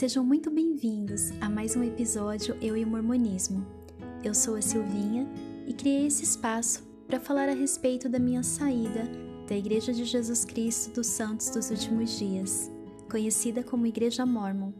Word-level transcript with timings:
Sejam 0.00 0.24
muito 0.24 0.50
bem-vindos 0.50 1.30
a 1.42 1.48
mais 1.50 1.76
um 1.76 1.84
episódio 1.84 2.56
Eu 2.58 2.74
e 2.74 2.82
o 2.82 2.86
Mormonismo. 2.86 3.66
Eu 4.24 4.32
sou 4.32 4.56
a 4.56 4.62
Silvinha 4.62 5.28
e 5.66 5.74
criei 5.74 6.06
esse 6.06 6.24
espaço 6.24 6.82
para 7.06 7.20
falar 7.20 7.50
a 7.50 7.52
respeito 7.52 8.08
da 8.08 8.18
minha 8.18 8.42
saída 8.42 9.02
da 9.46 9.54
Igreja 9.54 9.92
de 9.92 10.06
Jesus 10.06 10.42
Cristo 10.42 10.94
dos 10.94 11.06
Santos 11.06 11.50
dos 11.50 11.68
Últimos 11.70 12.18
Dias, 12.18 12.70
conhecida 13.10 13.62
como 13.62 13.86
Igreja 13.86 14.24
Mormon. 14.24 14.72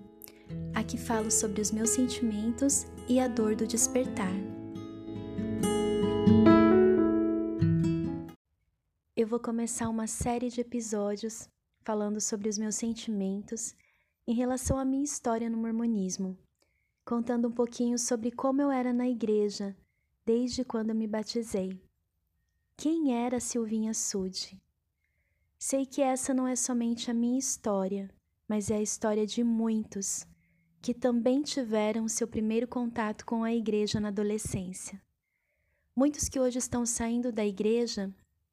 Aqui 0.75 0.97
falo 0.97 1.31
sobre 1.31 1.61
os 1.61 1.71
meus 1.71 1.91
sentimentos 1.91 2.87
e 3.07 3.21
a 3.21 3.29
dor 3.29 3.55
do 3.55 3.67
despertar. 3.67 4.33
Eu 9.15 9.27
vou 9.27 9.39
começar 9.39 9.91
uma 9.91 10.07
série 10.07 10.49
de 10.49 10.63
episódios 10.63 11.47
falando 11.85 12.23
sobre 12.23 12.49
os 12.49 12.57
meus 12.57 12.77
sentimentos 12.77 13.75
em 14.27 14.35
relação 14.35 14.79
à 14.79 14.85
minha 14.85 15.05
história 15.05 15.51
no 15.51 15.57
mormonismo, 15.57 16.39
contando 17.05 17.49
um 17.49 17.53
pouquinho 17.53 17.99
sobre 17.99 18.31
como 18.31 18.63
eu 18.63 18.71
era 18.71 18.93
na 18.93 19.09
igreja 19.09 19.77
desde 20.25 20.65
quando 20.65 20.91
eu 20.91 20.95
me 20.95 21.07
batizei. 21.07 21.81
Quem 22.77 23.15
era 23.15 23.41
Silvinha 23.41 23.93
Sud? 23.93 24.61
Sei 25.59 25.85
que 25.85 26.01
essa 26.01 26.33
não 26.33 26.47
é 26.47 26.57
somente 26.57 27.11
a 27.11 27.15
minha 27.15 27.39
história, 27.39 28.11
mas 28.49 28.71
é 28.71 28.77
a 28.77 28.83
história 28.83 29.27
de 29.27 29.45
muitos 29.45 30.27
que 30.81 30.95
também 30.95 31.43
tiveram 31.43 32.09
seu 32.09 32.27
primeiro 32.27 32.67
contato 32.67 33.27
com 33.27 33.45
a 33.45 33.53
igreja 33.53 34.01
na 34.01 34.09
adolescência. 34.09 35.01
Muitos 35.95 36.29
que 36.29 36.41
hoje 36.41 36.59
estão 36.59 36.87
saindo 36.87 37.31
da 37.31 37.45
igreja 37.45 38.11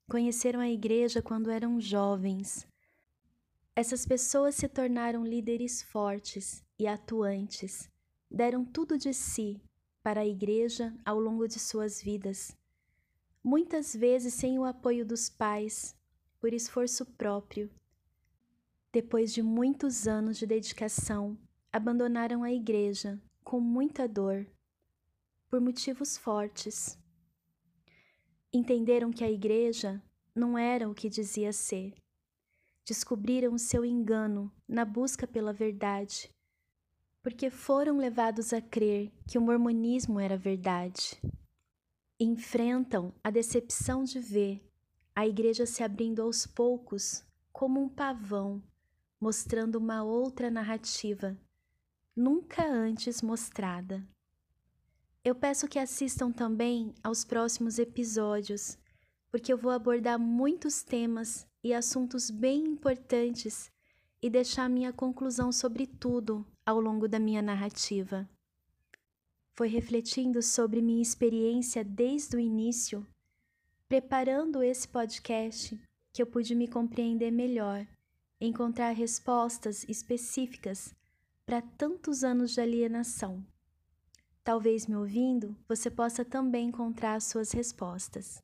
conheceram 0.09 0.59
a 0.59 0.70
igreja 0.70 1.22
quando 1.22 1.49
eram 1.49 1.80
jovens, 1.80 2.67
essas 3.77 4.08
pessoas 4.08 4.55
se 4.55 4.67
tornaram 4.67 5.23
líderes 5.23 5.83
fortes 5.83 6.66
e 6.80 6.88
atuantes, 6.88 7.88
deram 8.28 8.66
tudo 8.66 8.97
de 8.97 9.14
si 9.14 9.61
para 10.02 10.22
a 10.22 10.25
igreja 10.25 10.97
ao 11.06 11.19
longo 11.19 11.47
de 11.47 11.59
suas 11.59 12.02
vidas, 12.02 12.58
muitas 13.44 13.95
vezes 13.95 14.34
sem 14.34 14.58
o 14.58 14.66
apoio 14.66 15.06
dos 15.06 15.30
pais, 15.30 15.95
por 16.39 16.53
esforço 16.53 17.06
próprio. 17.06 17.69
Depois 18.92 19.31
de 19.31 19.44
muitos 19.44 20.08
anos 20.08 20.39
de 20.39 20.47
dedicação, 20.47 21.38
abandonaram 21.72 22.44
a 22.44 22.52
igreja 22.52 23.22
com 23.44 23.59
muita 23.59 24.08
dor, 24.08 24.47
por 25.52 25.62
motivos 25.62 26.17
fortes. 26.17 26.97
Entenderam 28.52 29.12
que 29.12 29.23
a 29.23 29.30
igreja 29.30 30.02
não 30.34 30.58
era 30.58 30.89
o 30.89 30.95
que 30.95 31.08
dizia 31.08 31.53
ser 31.53 31.94
descobriram 32.88 33.53
o 33.53 33.59
seu 33.59 33.83
engano 33.83 34.49
na 34.66 34.85
busca 34.85 35.27
pela 35.27 35.52
verdade, 35.52 36.33
porque 37.21 37.49
foram 37.49 37.97
levados 37.97 38.53
a 38.53 38.61
crer 38.61 39.11
que 39.27 39.38
o 39.38 39.41
mormonismo 39.41 40.21
era 40.21 40.38
verdade. 40.38 41.21
Enfrentam 42.17 43.13
a 43.21 43.29
decepção 43.29 44.05
de 44.05 44.19
ver 44.21 44.66
a 45.13 45.27
igreja 45.27 45.66
se 45.66 45.83
abrindo 45.83 46.21
aos 46.21 46.47
poucos 46.47 47.25
como 47.52 47.81
um 47.81 47.89
pavão, 47.89 48.63
mostrando 49.19 49.75
uma 49.75 50.01
outra 50.01 50.49
narrativa, 50.49 51.38
nunca 52.16 52.66
antes 52.66 53.22
mostrada. 53.22 54.07
Eu 55.25 55.35
peço 55.35 55.67
que 55.67 55.77
assistam 55.77 56.31
também 56.31 56.95
aos 57.03 57.25
próximos 57.25 57.79
episódios, 57.79 58.77
porque 59.29 59.51
eu 59.51 59.57
vou 59.57 59.72
abordar 59.72 60.17
muitos 60.17 60.83
temas 60.83 61.45
e 61.67 61.73
assuntos 61.73 62.31
bem 62.31 62.63
importantes 62.63 63.69
e 64.21 64.29
deixar 64.29 64.69
minha 64.69 64.93
conclusão 64.93 65.51
sobre 65.51 65.85
tudo 65.85 66.45
ao 66.65 66.79
longo 66.79 67.09
da 67.09 67.19
minha 67.19 67.41
narrativa. 67.41 68.25
Foi 69.53 69.67
refletindo 69.67 70.41
sobre 70.41 70.81
minha 70.81 71.01
experiência 71.01 71.83
desde 71.83 72.38
o 72.38 72.39
início, 72.39 73.06
preparando 73.85 74.63
esse 74.63 74.88
podcast, 74.88 75.77
que 76.13 76.22
eu 76.22 76.25
pude 76.25 76.56
me 76.56 76.69
compreender 76.69 77.31
melhor, 77.31 77.85
encontrar 78.39 78.91
respostas 78.91 79.83
específicas 79.89 80.95
para 81.45 81.61
tantos 81.61 82.23
anos 82.23 82.53
de 82.53 82.61
alienação. 82.61 83.45
Talvez 84.41 84.88
me 84.88 84.95
ouvindo, 84.95 85.53
você 85.67 85.91
possa 85.91 86.23
também 86.23 86.69
encontrar 86.69 87.22
suas 87.22 87.51
respostas. 87.51 88.41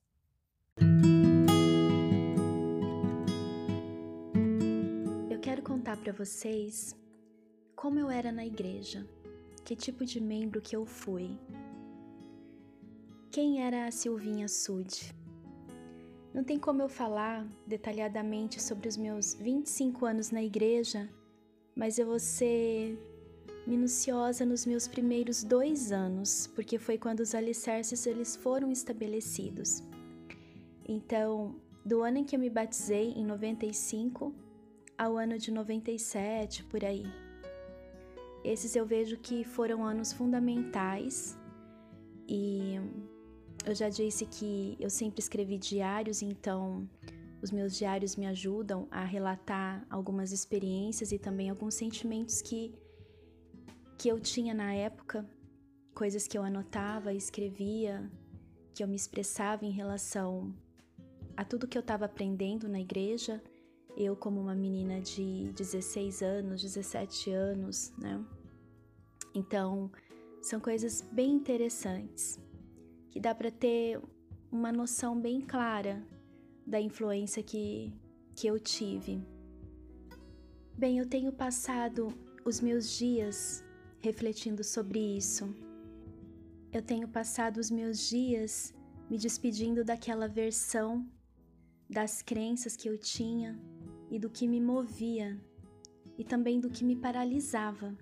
Contar 5.73 5.97
para 5.97 6.13
vocês 6.13 6.95
como 7.75 7.97
eu 7.97 8.07
era 8.07 8.31
na 8.31 8.45
igreja, 8.45 9.07
que 9.66 9.75
tipo 9.75 10.06
de 10.06 10.22
membro 10.22 10.61
que 10.61 10.75
eu 10.75 10.85
fui. 10.85 11.35
Quem 13.31 13.59
era 13.59 13.88
a 13.88 13.91
Silvinha 13.91 14.47
Sud? 14.47 15.12
Não 16.31 16.44
tem 16.44 16.59
como 16.59 16.83
eu 16.83 16.88
falar 16.88 17.47
detalhadamente 17.66 18.62
sobre 18.62 18.88
os 18.88 18.95
meus 18.95 19.33
25 19.33 20.06
anos 20.06 20.29
na 20.29 20.44
igreja, 20.44 21.09
mas 21.75 21.97
eu 21.97 22.06
vou 22.06 22.19
ser 22.19 22.95
minuciosa 23.66 24.45
nos 24.45 24.67
meus 24.67 24.88
primeiros 24.88 25.44
dois 25.44 25.91
anos, 25.91 26.45
porque 26.53 26.78
foi 26.78 27.00
quando 27.00 27.22
os 27.22 27.33
alicerces 27.33 28.06
eles 28.06 28.35
foram 28.35 28.72
estabelecidos. 28.72 29.81
Então, 30.88 31.56
do 31.83 32.03
ano 32.03 32.19
em 32.19 32.23
que 32.23 32.35
eu 32.35 32.39
me 32.39 32.50
batizei, 32.51 33.13
em 33.13 33.25
95, 33.25 34.35
ao 34.98 35.18
ano 35.18 35.38
de 35.38 35.52
97, 35.52 36.64
por 36.66 36.84
aí. 36.84 37.06
Esses 38.44 38.76
eu 38.76 38.86
vejo 38.86 39.18
que 39.18 39.44
foram 39.44 39.86
anos 39.86 40.12
fundamentais 40.12 41.38
e 42.28 42.76
eu 43.66 43.74
já 43.74 43.90
disse 43.90 44.26
que 44.26 44.76
eu 44.80 44.90
sempre 44.90 45.20
escrevi 45.20 45.58
diários, 45.58 46.22
então 46.22 46.88
os 47.42 47.52
meus 47.52 47.76
diários 47.76 48.16
me 48.16 48.26
ajudam 48.28 48.88
a 48.92 49.04
relatar 49.04 49.86
algumas 49.90 50.31
experiências 50.31 51.12
e 51.12 51.20
também 51.20 51.50
alguns 51.50 51.75
sentimentos 51.75 52.42
que, 52.42 52.74
que 53.98 54.10
eu 54.10 54.20
tinha 54.20 54.54
na 54.54 54.74
época, 54.74 55.25
coisas 55.94 56.28
que 56.28 56.38
eu 56.38 56.44
anotava, 56.44 57.14
escrevia, 57.14 58.10
que 58.74 58.84
eu 58.84 58.88
me 58.88 58.96
expressava 58.96 59.66
em 59.66 59.72
relação 59.72 60.54
a 61.38 61.46
tudo 61.46 61.68
que 61.68 61.78
eu 61.78 61.81
estava 61.81 62.06
aprendendo 62.06 62.68
na 62.68 62.80
igreja 62.80 63.42
eu, 63.96 64.16
como 64.16 64.42
uma 64.42 64.56
menina 64.56 65.00
de 65.02 65.52
16 65.54 66.22
anos, 66.22 66.62
17 66.62 67.31
anos, 67.31 67.94
né? 67.98 68.24
Então, 69.36 69.92
são 70.42 70.59
coisas 70.59 71.02
bem 71.12 71.31
interessantes 71.34 72.40
que 73.09 73.20
dá 73.20 73.34
para 73.34 73.52
ter 73.52 74.02
uma 74.52 74.72
noção 74.72 75.20
bem 75.20 75.42
clara 75.42 76.06
da 76.66 76.80
influência 76.80 77.44
que, 77.44 77.94
que 78.36 78.48
eu 78.48 78.59
tive. 78.59 79.22
Bem, 80.78 80.98
eu 80.98 81.08
tenho 81.08 81.31
passado 81.31 82.08
os 82.44 82.60
meus 82.60 82.98
dias 82.98 83.64
refletindo 84.00 84.64
sobre 84.64 85.00
isso. 85.00 85.54
Eu 86.72 86.81
tenho 86.81 87.08
passado 87.08 87.58
os 87.58 87.70
meus 87.70 88.10
dias 88.10 88.74
me 89.10 89.18
despedindo 89.18 89.84
daquela 89.84 90.28
versão 90.28 91.08
das 91.90 92.22
crenças 92.22 92.75
que 92.75 92.90
eu 92.90 92.98
tinha 92.98 93.60
e 94.13 94.19
do 94.19 94.29
que 94.29 94.47
me 94.47 94.62
movia 94.62 95.35
e 96.19 96.24
também 96.24 96.59
do 96.59 96.69
que 96.69 96.85
me 96.85 96.96
paralisava. 96.96 97.97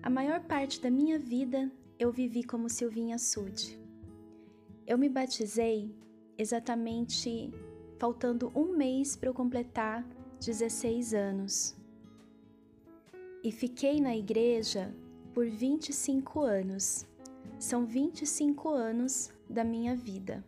A 0.00 0.08
maior 0.08 0.44
parte 0.44 0.80
da 0.80 0.88
minha 0.88 1.18
vida 1.18 1.72
eu 1.98 2.12
vivi 2.12 2.44
como 2.44 2.70
Silvinha 2.70 3.18
Sud. 3.18 3.76
Eu 4.86 4.96
me 4.96 5.08
batizei 5.08 5.92
exatamente 6.38 7.50
faltando 7.98 8.52
um 8.54 8.76
mês 8.76 9.16
para 9.16 9.28
eu 9.28 9.34
completar 9.34 10.06
16 10.38 11.12
anos. 11.12 11.76
E 13.42 13.50
fiquei 13.50 14.00
na 14.00 14.16
igreja 14.16 14.94
por 15.32 15.50
25 15.50 16.42
anos. 16.42 17.04
São 17.58 17.84
25 17.84 18.68
anos 18.68 19.32
da 19.50 19.64
minha 19.64 19.96
vida. 19.96 20.44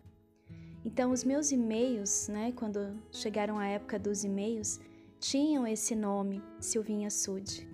Então, 0.86 1.10
os 1.10 1.24
meus 1.24 1.50
e-mails, 1.50 2.28
né, 2.28 2.52
quando 2.52 2.96
chegaram 3.10 3.58
a 3.58 3.66
época 3.66 3.98
dos 3.98 4.22
e-mails, 4.22 4.78
tinham 5.18 5.66
esse 5.66 5.96
nome, 5.96 6.40
Silvinha 6.60 7.10
Sud. 7.10 7.68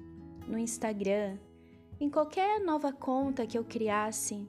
No 0.49 0.57
Instagram, 0.57 1.37
em 2.01 2.09
qualquer 2.09 2.59
nova 2.61 2.91
conta 2.91 3.47
que 3.47 3.59
eu 3.59 3.65
criasse, 3.65 4.49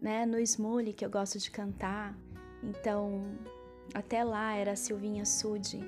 né, 0.00 0.24
no 0.24 0.40
Smule, 0.40 0.94
que 0.94 1.04
eu 1.04 1.10
gosto 1.10 1.38
de 1.38 1.50
cantar. 1.50 2.18
Então, 2.62 3.24
até 3.92 4.24
lá 4.24 4.54
era 4.54 4.74
Silvinha 4.74 5.26
Sud. 5.26 5.78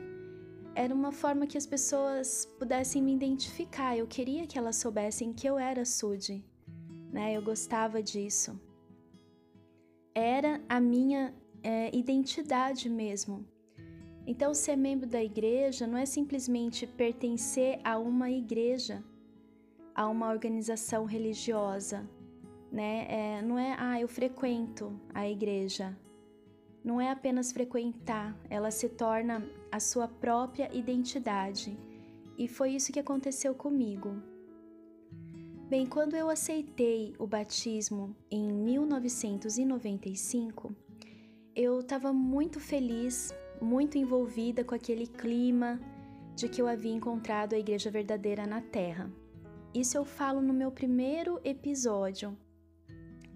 Era 0.75 0.95
uma 0.95 1.13
forma 1.13 1.47
que 1.47 1.57
as 1.57 1.65
pessoas 1.65 2.45
pudessem 2.59 3.03
me 3.03 3.15
identificar. 3.15 3.97
Eu 3.97 4.07
queria 4.07 4.47
que 4.47 4.59
elas 4.59 4.77
soubessem 4.77 5.33
que 5.33 5.47
eu 5.47 5.59
era 5.59 5.87
Sud, 5.87 6.45
né? 7.11 7.35
Eu 7.35 7.41
gostava 7.41 8.03
disso. 8.03 8.61
Era 10.15 10.61
a 10.69 10.79
minha 10.79 11.35
é, 11.63 11.95
identidade 11.97 12.89
mesmo. 12.89 13.47
Então, 14.27 14.55
ser 14.55 14.77
membro 14.77 15.09
da 15.09 15.23
igreja 15.23 15.87
não 15.87 15.99
é 15.99 16.07
simplesmente 16.07 16.87
pertencer 16.87 17.81
a 17.83 17.99
uma 17.99 18.31
igreja, 18.31 19.03
a 19.95 20.09
uma 20.09 20.31
organização 20.31 21.05
religiosa, 21.05 22.09
né? 22.71 23.07
É, 23.09 23.43
não 23.43 23.59
é, 23.59 23.75
ah, 23.79 24.01
eu 24.01 24.07
frequento 24.07 24.93
a 25.13 25.29
igreja. 25.29 25.99
Não 26.83 26.99
é 27.01 27.11
apenas 27.11 27.53
frequentar, 27.53 28.35
ela 28.49 28.71
se 28.71 28.89
torna 28.89 29.47
a 29.71 29.79
sua 29.81 30.09
própria 30.09 30.75
identidade. 30.75 31.79
E 32.39 32.49
foi 32.49 32.71
isso 32.71 32.91
que 32.93 33.01
aconteceu 33.01 33.55
comigo. 33.55 34.17
Bem, 35.69 35.85
quando 35.87 36.15
eu 36.15 36.31
aceitei 36.31 37.15
o 37.19 37.27
batismo 37.27 38.17
em 38.31 38.51
1995, 38.51 40.75
eu 41.63 41.81
estava 41.81 42.11
muito 42.11 42.59
feliz, 42.59 43.35
muito 43.61 43.99
envolvida 43.99 44.65
com 44.65 44.75
aquele 44.75 45.07
clima 45.07 45.79
de 46.35 46.49
que 46.49 46.63
eu 46.63 46.67
havia 46.67 46.95
encontrado 46.95 47.53
a 47.53 47.59
igreja 47.59 47.91
verdadeira 47.91 48.47
na 48.47 48.63
Terra. 48.63 49.13
Isso 49.75 49.95
eu 49.95 50.05
falo 50.07 50.41
no 50.41 50.55
meu 50.55 50.73
primeiro 50.73 51.39
episódio. 51.45 52.35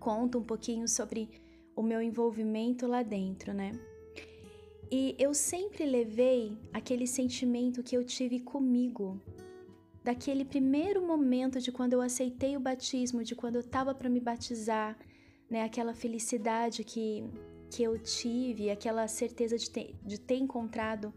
Conto 0.01 0.39
um 0.39 0.43
pouquinho 0.43 0.89
sobre 0.89 1.29
o 1.77 1.83
meu 1.83 2.01
envolvimento 2.01 2.87
lá 2.87 3.03
dentro, 3.03 3.53
né? 3.53 3.73
E 4.91 5.15
eu 5.19 5.35
sempre 5.35 5.85
levei 5.85 6.57
aquele 6.73 7.07
sentimento 7.07 7.83
que 7.83 7.95
eu 7.95 8.05
tive 8.05 8.41
comigo, 8.41 9.21
daquele 10.03 10.47
primeiro 10.47 11.07
momento 11.07 11.61
de 11.61 11.71
quando 11.71 11.93
eu 11.93 12.01
aceitei 12.01 12.57
o 12.57 12.61
batismo, 12.61 13.23
de 13.23 13.35
quando 13.35 13.57
eu 13.57 13.61
estava 13.61 13.95
para 13.95 14.09
me 14.09 14.21
batizar, 14.21 14.97
né? 15.51 15.63
Aquela 15.63 15.93
felicidade 15.93 16.85
que, 16.85 17.25
que 17.75 17.83
eu 17.83 17.99
tive, 17.99 18.71
aquela 18.71 19.09
certeza 19.09 19.59
de 19.59 19.69
ter, 19.69 19.97
de 20.01 20.17
ter 20.17 20.37
encontrado 20.37 21.13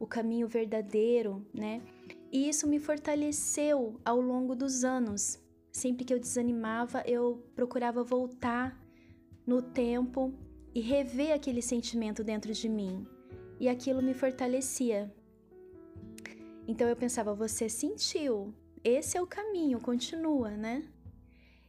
o 0.00 0.04
caminho 0.04 0.48
verdadeiro, 0.48 1.46
né? 1.54 1.80
E 2.32 2.48
isso 2.48 2.66
me 2.66 2.80
fortaleceu 2.80 4.00
ao 4.04 4.20
longo 4.20 4.56
dos 4.56 4.82
anos. 4.82 5.40
Sempre 5.70 6.04
que 6.04 6.12
eu 6.12 6.18
desanimava, 6.18 7.04
eu 7.06 7.46
procurava 7.54 8.02
voltar 8.02 8.76
no 9.46 9.62
tempo 9.62 10.34
e 10.74 10.80
rever 10.80 11.32
aquele 11.32 11.62
sentimento 11.62 12.24
dentro 12.24 12.52
de 12.52 12.68
mim. 12.68 13.06
E 13.60 13.68
aquilo 13.68 14.02
me 14.02 14.12
fortalecia. 14.12 15.14
Então 16.66 16.88
eu 16.88 16.96
pensava, 16.96 17.32
você 17.32 17.68
sentiu, 17.68 18.52
esse 18.82 19.16
é 19.16 19.22
o 19.22 19.26
caminho, 19.26 19.80
continua, 19.80 20.50
né? 20.50 20.82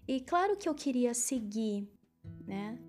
E 0.08 0.20
claro 0.22 0.58
que 0.58 0.68
eu 0.68 0.74
queria 0.74 1.14
seguir, 1.14 1.88
né? 2.48 2.80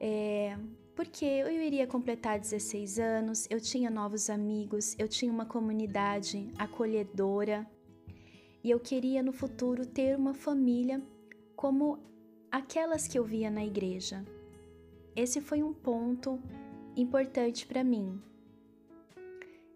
É, 0.00 0.56
porque 0.98 1.24
eu 1.24 1.48
iria 1.48 1.86
completar 1.86 2.40
16 2.40 2.98
anos, 2.98 3.46
eu 3.48 3.60
tinha 3.60 3.88
novos 3.88 4.28
amigos, 4.28 4.96
eu 4.98 5.06
tinha 5.06 5.30
uma 5.30 5.46
comunidade 5.46 6.52
acolhedora 6.58 7.64
e 8.64 8.68
eu 8.68 8.80
queria 8.80 9.22
no 9.22 9.32
futuro 9.32 9.86
ter 9.86 10.16
uma 10.16 10.34
família 10.34 11.00
como 11.54 12.00
aquelas 12.50 13.06
que 13.06 13.16
eu 13.16 13.22
via 13.22 13.48
na 13.48 13.64
igreja. 13.64 14.26
Esse 15.14 15.40
foi 15.40 15.62
um 15.62 15.72
ponto 15.72 16.42
importante 16.96 17.64
para 17.64 17.84
mim. 17.84 18.20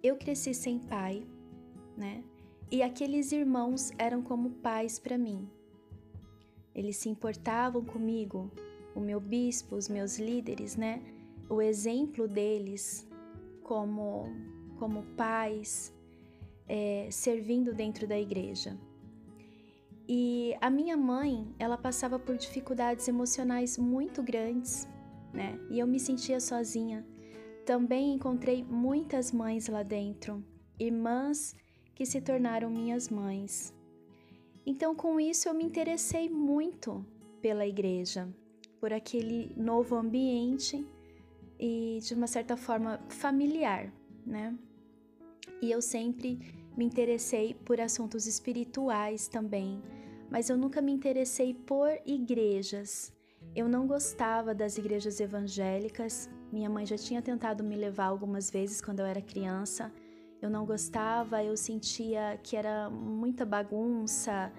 Eu 0.02 0.16
cresci 0.16 0.52
sem 0.52 0.80
pai, 0.80 1.24
né? 1.96 2.24
E 2.68 2.82
aqueles 2.82 3.30
irmãos 3.30 3.92
eram 3.96 4.22
como 4.22 4.50
pais 4.50 4.98
para 4.98 5.16
mim. 5.16 5.48
Eles 6.74 6.96
se 6.96 7.08
importavam 7.08 7.84
comigo, 7.84 8.50
o 8.94 9.00
meu 9.00 9.20
bispo, 9.20 9.76
os 9.76 9.88
meus 9.88 10.18
líderes, 10.18 10.76
né? 10.76 11.02
O 11.48 11.60
exemplo 11.60 12.26
deles 12.28 13.08
como 13.62 14.26
como 14.78 15.04
pais, 15.16 15.94
é, 16.68 17.06
servindo 17.10 17.72
dentro 17.72 18.04
da 18.04 18.18
igreja. 18.18 18.76
E 20.08 20.56
a 20.60 20.68
minha 20.68 20.96
mãe, 20.96 21.54
ela 21.56 21.78
passava 21.78 22.18
por 22.18 22.36
dificuldades 22.36 23.06
emocionais 23.06 23.78
muito 23.78 24.22
grandes, 24.22 24.88
né? 25.32 25.56
E 25.70 25.78
eu 25.78 25.86
me 25.86 26.00
sentia 26.00 26.40
sozinha. 26.40 27.06
Também 27.64 28.14
encontrei 28.14 28.64
muitas 28.64 29.30
mães 29.30 29.68
lá 29.68 29.84
dentro, 29.84 30.44
irmãs 30.80 31.54
que 31.94 32.04
se 32.04 32.20
tornaram 32.20 32.68
minhas 32.68 33.08
mães. 33.08 33.72
Então, 34.66 34.94
com 34.94 35.20
isso, 35.20 35.48
eu 35.48 35.54
me 35.54 35.64
interessei 35.64 36.28
muito 36.28 37.04
pela 37.40 37.66
igreja, 37.66 38.28
por 38.82 38.92
aquele 38.92 39.52
novo 39.56 39.94
ambiente 39.94 40.84
e, 41.56 42.00
de 42.02 42.14
uma 42.14 42.26
certa 42.26 42.56
forma, 42.56 43.00
familiar, 43.08 43.92
né? 44.26 44.58
E 45.62 45.70
eu 45.70 45.80
sempre 45.80 46.40
me 46.76 46.84
interessei 46.84 47.54
por 47.54 47.80
assuntos 47.80 48.26
espirituais 48.26 49.28
também, 49.28 49.80
mas 50.28 50.50
eu 50.50 50.56
nunca 50.56 50.82
me 50.82 50.90
interessei 50.90 51.54
por 51.54 51.90
igrejas. 52.04 53.12
Eu 53.54 53.68
não 53.68 53.86
gostava 53.86 54.52
das 54.52 54.76
igrejas 54.76 55.20
evangélicas. 55.20 56.28
Minha 56.50 56.68
mãe 56.68 56.84
já 56.84 56.98
tinha 56.98 57.22
tentado 57.22 57.62
me 57.62 57.76
levar 57.76 58.06
algumas 58.06 58.50
vezes 58.50 58.80
quando 58.80 58.98
eu 58.98 59.06
era 59.06 59.22
criança. 59.22 59.92
Eu 60.40 60.50
não 60.50 60.66
gostava, 60.66 61.44
eu 61.44 61.56
sentia 61.56 62.36
que 62.42 62.56
era 62.56 62.90
muita 62.90 63.46
bagunça. 63.46 64.52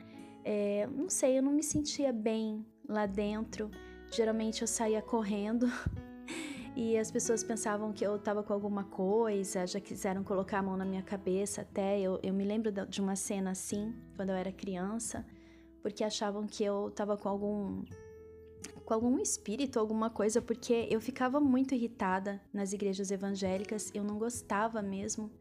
É, 0.46 0.88
não 0.88 1.10
sei, 1.10 1.40
eu 1.40 1.44
não 1.44 1.52
me 1.52 1.64
sentia 1.64 2.14
bem 2.14 2.66
lá 2.88 3.06
dentro. 3.06 3.70
Geralmente 4.16 4.62
eu 4.62 4.68
saía 4.68 5.02
correndo 5.02 5.68
e 6.76 6.98
as 6.98 7.10
pessoas 7.10 7.44
pensavam 7.44 7.92
que 7.92 8.06
eu 8.06 8.16
estava 8.16 8.44
com 8.44 8.54
alguma 8.54 8.84
coisa, 8.84 9.66
já 9.66 9.80
quiseram 9.80 10.24
colocar 10.24 10.60
a 10.60 10.64
mão 10.64 10.78
na 10.78 10.86
minha 10.86 11.02
cabeça 11.02 11.62
até. 11.62 12.00
Eu, 12.00 12.20
eu 12.22 12.34
me 12.34 12.44
lembro 12.44 12.72
de 12.72 13.02
uma 13.02 13.16
cena 13.16 13.52
assim, 13.52 13.94
quando 14.16 14.30
eu 14.30 14.36
era 14.36 14.52
criança 14.52 15.26
porque 15.84 16.02
achavam 16.02 16.48
que 16.48 16.64
eu 16.64 16.90
tava 16.96 17.18
com 17.18 17.28
algum 17.28 17.84
com 18.86 18.94
algum 18.94 19.20
espírito, 19.20 19.80
alguma 19.80 20.10
coisa, 20.10 20.42
porque 20.42 20.88
eu 20.90 21.00
ficava 21.00 21.40
muito 21.40 21.74
irritada 21.74 22.42
nas 22.52 22.74
igrejas 22.74 23.12
evangélicas, 23.12 23.90
eu 23.94 24.04
não 24.04 24.18
gostava 24.18 24.82
mesmo. 24.82 25.32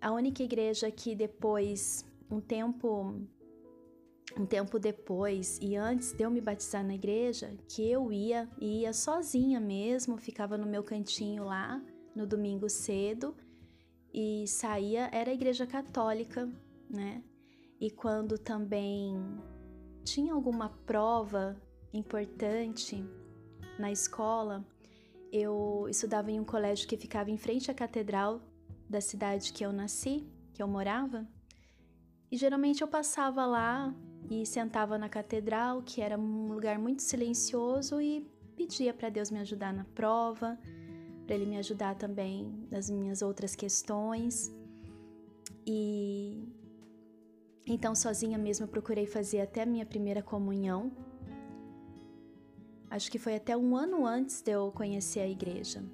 A 0.00 0.10
única 0.10 0.42
igreja 0.42 0.90
que 0.90 1.14
depois, 1.14 2.02
um 2.30 2.40
tempo 2.40 3.20
um 4.38 4.44
tempo 4.44 4.78
depois 4.78 5.58
e 5.62 5.76
antes 5.76 6.12
de 6.12 6.22
eu 6.22 6.30
me 6.30 6.40
batizar 6.40 6.84
na 6.84 6.94
igreja, 6.94 7.56
que 7.68 7.88
eu 7.88 8.12
ia, 8.12 8.48
ia 8.60 8.92
sozinha 8.92 9.58
mesmo, 9.58 10.16
ficava 10.18 10.58
no 10.58 10.66
meu 10.66 10.82
cantinho 10.82 11.44
lá 11.44 11.82
no 12.14 12.26
domingo 12.26 12.68
cedo 12.68 13.34
e 14.12 14.46
saía, 14.46 15.10
era 15.12 15.30
a 15.30 15.34
igreja 15.34 15.66
católica, 15.66 16.48
né? 16.88 17.22
E 17.78 17.90
quando 17.90 18.38
também 18.38 19.14
tinha 20.02 20.32
alguma 20.32 20.70
prova 20.86 21.60
importante 21.92 23.04
na 23.78 23.92
escola, 23.92 24.64
eu 25.30 25.86
estudava 25.88 26.30
em 26.30 26.40
um 26.40 26.44
colégio 26.44 26.88
que 26.88 26.96
ficava 26.96 27.30
em 27.30 27.36
frente 27.36 27.70
à 27.70 27.74
catedral 27.74 28.40
da 28.88 29.00
cidade 29.00 29.52
que 29.52 29.64
eu 29.64 29.72
nasci, 29.72 30.26
que 30.54 30.62
eu 30.62 30.68
morava. 30.68 31.28
E 32.30 32.36
geralmente 32.36 32.82
eu 32.82 32.88
passava 32.88 33.46
lá 33.46 33.94
e 34.28 34.44
sentava 34.44 34.98
na 34.98 35.08
catedral, 35.08 35.82
que 35.82 36.00
era 36.00 36.18
um 36.18 36.52
lugar 36.52 36.78
muito 36.78 37.02
silencioso, 37.02 38.00
e 38.00 38.26
pedia 38.56 38.92
para 38.92 39.08
Deus 39.08 39.30
me 39.30 39.38
ajudar 39.38 39.72
na 39.72 39.84
prova, 39.84 40.58
para 41.24 41.34
Ele 41.34 41.46
me 41.46 41.58
ajudar 41.58 41.94
também 41.94 42.52
nas 42.70 42.90
minhas 42.90 43.22
outras 43.22 43.54
questões. 43.54 44.52
E 45.64 46.48
então, 47.66 47.96
sozinha 47.96 48.38
mesmo, 48.38 48.64
eu 48.64 48.68
procurei 48.68 49.06
fazer 49.06 49.40
até 49.40 49.62
a 49.62 49.66
minha 49.66 49.84
primeira 49.84 50.22
comunhão. 50.22 50.92
Acho 52.88 53.10
que 53.10 53.18
foi 53.18 53.34
até 53.34 53.56
um 53.56 53.76
ano 53.76 54.06
antes 54.06 54.40
de 54.40 54.52
eu 54.52 54.70
conhecer 54.70 55.20
a 55.20 55.28
igreja. 55.28 55.84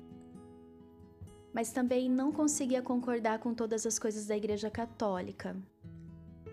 Mas 1.52 1.72
também 1.72 2.10
não 2.10 2.30
conseguia 2.30 2.82
concordar 2.82 3.38
com 3.38 3.54
todas 3.54 3.86
as 3.86 3.98
coisas 3.98 4.26
da 4.26 4.36
igreja 4.36 4.70
católica. 4.70 5.56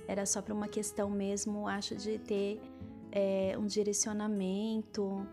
Era 0.10 0.26
só 0.26 0.42
para 0.42 0.56
uma 0.56 0.68
questão 0.68 1.08
mesmo, 1.08 1.68
acho, 1.68 1.96
de 1.96 2.18
ter 2.18 2.60
é, 3.12 3.56
um 3.60 3.68
direcionamento 3.68 5.24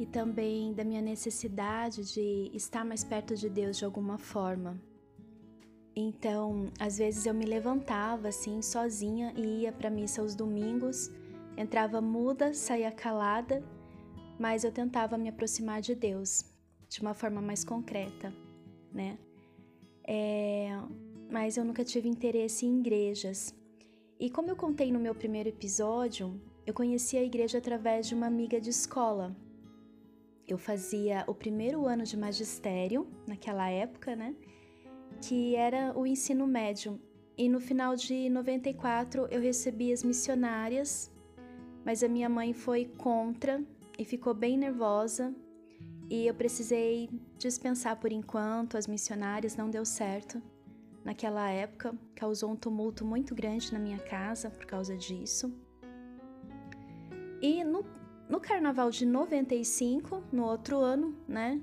e 0.00 0.04
também 0.04 0.74
da 0.74 0.82
minha 0.82 1.00
necessidade 1.00 2.12
de 2.12 2.50
estar 2.52 2.84
mais 2.84 3.04
perto 3.04 3.36
de 3.36 3.48
Deus 3.48 3.78
de 3.78 3.84
alguma 3.84 4.18
forma. 4.18 4.82
Então, 5.94 6.72
às 6.76 6.98
vezes 6.98 7.24
eu 7.24 7.32
me 7.32 7.44
levantava 7.44 8.26
assim 8.26 8.60
sozinha 8.60 9.32
e 9.36 9.60
ia 9.60 9.70
para 9.70 9.88
missa 9.88 10.20
aos 10.20 10.34
domingos, 10.34 11.08
entrava 11.56 12.00
muda, 12.00 12.52
saía 12.52 12.90
calada, 12.90 13.62
mas 14.40 14.64
eu 14.64 14.72
tentava 14.72 15.16
me 15.16 15.28
aproximar 15.28 15.80
de 15.80 15.94
Deus 15.94 16.44
de 16.88 17.00
uma 17.00 17.14
forma 17.14 17.40
mais 17.40 17.62
concreta, 17.62 18.34
né? 18.92 19.16
É, 20.02 20.76
mas 21.30 21.56
eu 21.56 21.64
nunca 21.64 21.84
tive 21.84 22.08
interesse 22.08 22.66
em 22.66 22.80
igrejas. 22.80 23.54
E 24.18 24.28
como 24.28 24.50
eu 24.50 24.56
contei 24.56 24.92
no 24.92 24.98
meu 24.98 25.14
primeiro 25.14 25.48
episódio, 25.48 26.38
eu 26.66 26.74
conheci 26.74 27.16
a 27.16 27.22
igreja 27.22 27.58
através 27.58 28.06
de 28.06 28.14
uma 28.14 28.26
amiga 28.26 28.60
de 28.60 28.70
escola. 28.70 29.34
eu 30.46 30.58
fazia 30.58 31.24
o 31.28 31.34
primeiro 31.34 31.86
ano 31.86 32.02
de 32.02 32.16
magistério 32.16 33.06
naquela 33.26 33.70
época, 33.70 34.16
né? 34.16 34.34
Que 35.22 35.54
era 35.54 35.96
o 35.96 36.04
ensino 36.04 36.44
médio. 36.46 37.00
E 37.38 37.48
no 37.48 37.60
final 37.60 37.94
de 37.94 38.28
94 38.28 39.28
eu 39.30 39.40
recebi 39.40 39.92
as 39.92 40.02
missionárias, 40.02 41.10
mas 41.84 42.02
a 42.02 42.08
minha 42.08 42.28
mãe 42.28 42.52
foi 42.52 42.84
contra 42.84 43.64
e 43.96 44.04
ficou 44.04 44.34
bem 44.34 44.58
nervosa. 44.58 45.34
E 46.10 46.26
eu 46.26 46.34
precisei 46.34 47.08
dispensar 47.38 47.96
por 48.00 48.10
enquanto 48.10 48.76
as 48.76 48.88
missionárias, 48.88 49.56
não 49.56 49.70
deu 49.70 49.84
certo. 49.84 50.42
Naquela 51.04 51.48
época, 51.50 51.94
causou 52.14 52.50
um 52.50 52.56
tumulto 52.56 53.04
muito 53.04 53.34
grande 53.34 53.72
na 53.72 53.78
minha 53.78 53.98
casa 53.98 54.50
por 54.50 54.66
causa 54.66 54.96
disso. 54.96 55.52
E 57.40 57.64
no, 57.64 57.84
no 58.28 58.38
carnaval 58.38 58.90
de 58.90 59.06
95, 59.06 60.22
no 60.30 60.44
outro 60.44 60.78
ano, 60.78 61.16
né? 61.26 61.60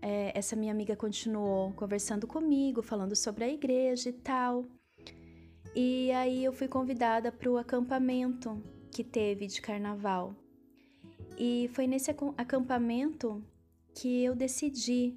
É, 0.00 0.32
essa 0.36 0.56
minha 0.56 0.72
amiga 0.72 0.96
continuou 0.96 1.72
conversando 1.72 2.26
comigo, 2.26 2.82
falando 2.82 3.14
sobre 3.14 3.44
a 3.44 3.48
igreja 3.48 4.08
e 4.08 4.12
tal. 4.12 4.64
E 5.74 6.10
aí 6.12 6.44
eu 6.44 6.52
fui 6.52 6.66
convidada 6.66 7.30
para 7.30 7.50
o 7.50 7.58
acampamento 7.58 8.62
que 8.90 9.04
teve 9.04 9.46
de 9.46 9.60
carnaval. 9.60 10.34
E 11.36 11.70
foi 11.72 11.86
nesse 11.86 12.10
acampamento 12.36 13.44
que 13.94 14.24
eu 14.24 14.34
decidi 14.34 15.16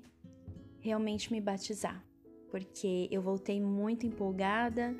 realmente 0.79 1.31
me 1.31 1.39
batizar, 1.39 2.03
porque 2.51 3.07
eu 3.09 3.21
voltei 3.21 3.59
muito 3.61 4.05
empolgada 4.05 4.95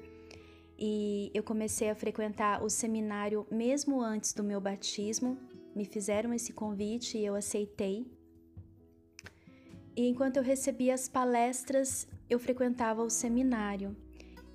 e 0.80 1.30
eu 1.34 1.44
comecei 1.44 1.90
a 1.90 1.96
frequentar 1.96 2.64
o 2.64 2.70
seminário 2.70 3.46
mesmo 3.52 4.02
antes 4.02 4.34
do 4.34 4.44
meu 4.44 4.60
batismo. 4.60 5.38
Me 5.76 5.86
fizeram 5.86 6.34
esse 6.34 6.54
convite 6.54 7.18
e 7.18 7.26
eu 7.26 7.36
aceitei. 7.36 8.10
E 9.96 10.08
enquanto 10.08 10.38
eu 10.38 10.44
recebia 10.44 10.94
as 10.94 11.08
palestras, 11.08 12.08
eu 12.30 12.40
frequentava 12.40 13.04
o 13.04 13.10
seminário. 13.10 13.96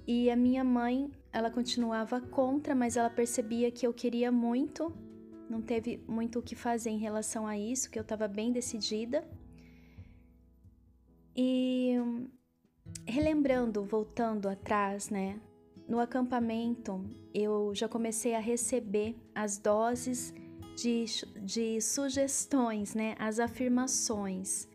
E 0.06 0.30
a 0.30 0.36
minha 0.36 0.64
mãe, 0.64 1.10
ela 1.32 1.50
continuava 1.50 2.20
contra, 2.20 2.74
mas 2.74 2.96
ela 2.96 3.10
percebia 3.10 3.70
que 3.70 3.86
eu 3.86 3.92
queria 3.92 4.32
muito. 4.32 4.92
Não 5.48 5.60
teve 5.60 6.02
muito 6.08 6.38
o 6.38 6.42
que 6.42 6.56
fazer 6.56 6.90
em 6.90 6.98
relação 6.98 7.46
a 7.46 7.56
isso, 7.56 7.90
que 7.90 7.98
eu 7.98 8.02
estava 8.02 8.26
bem 8.26 8.50
decidida. 8.50 9.22
E 11.36 11.94
relembrando, 13.06 13.84
voltando 13.84 14.48
atrás, 14.48 15.10
né, 15.10 15.40
no 15.88 16.00
acampamento, 16.00 17.04
eu 17.32 17.72
já 17.74 17.88
comecei 17.88 18.34
a 18.34 18.40
receber 18.40 19.16
as 19.34 19.56
doses 19.58 20.34
de, 20.76 21.04
de 21.42 21.80
sugestões, 21.80 22.94
né? 22.94 23.14
As 23.18 23.38
afirmações, 23.38 24.68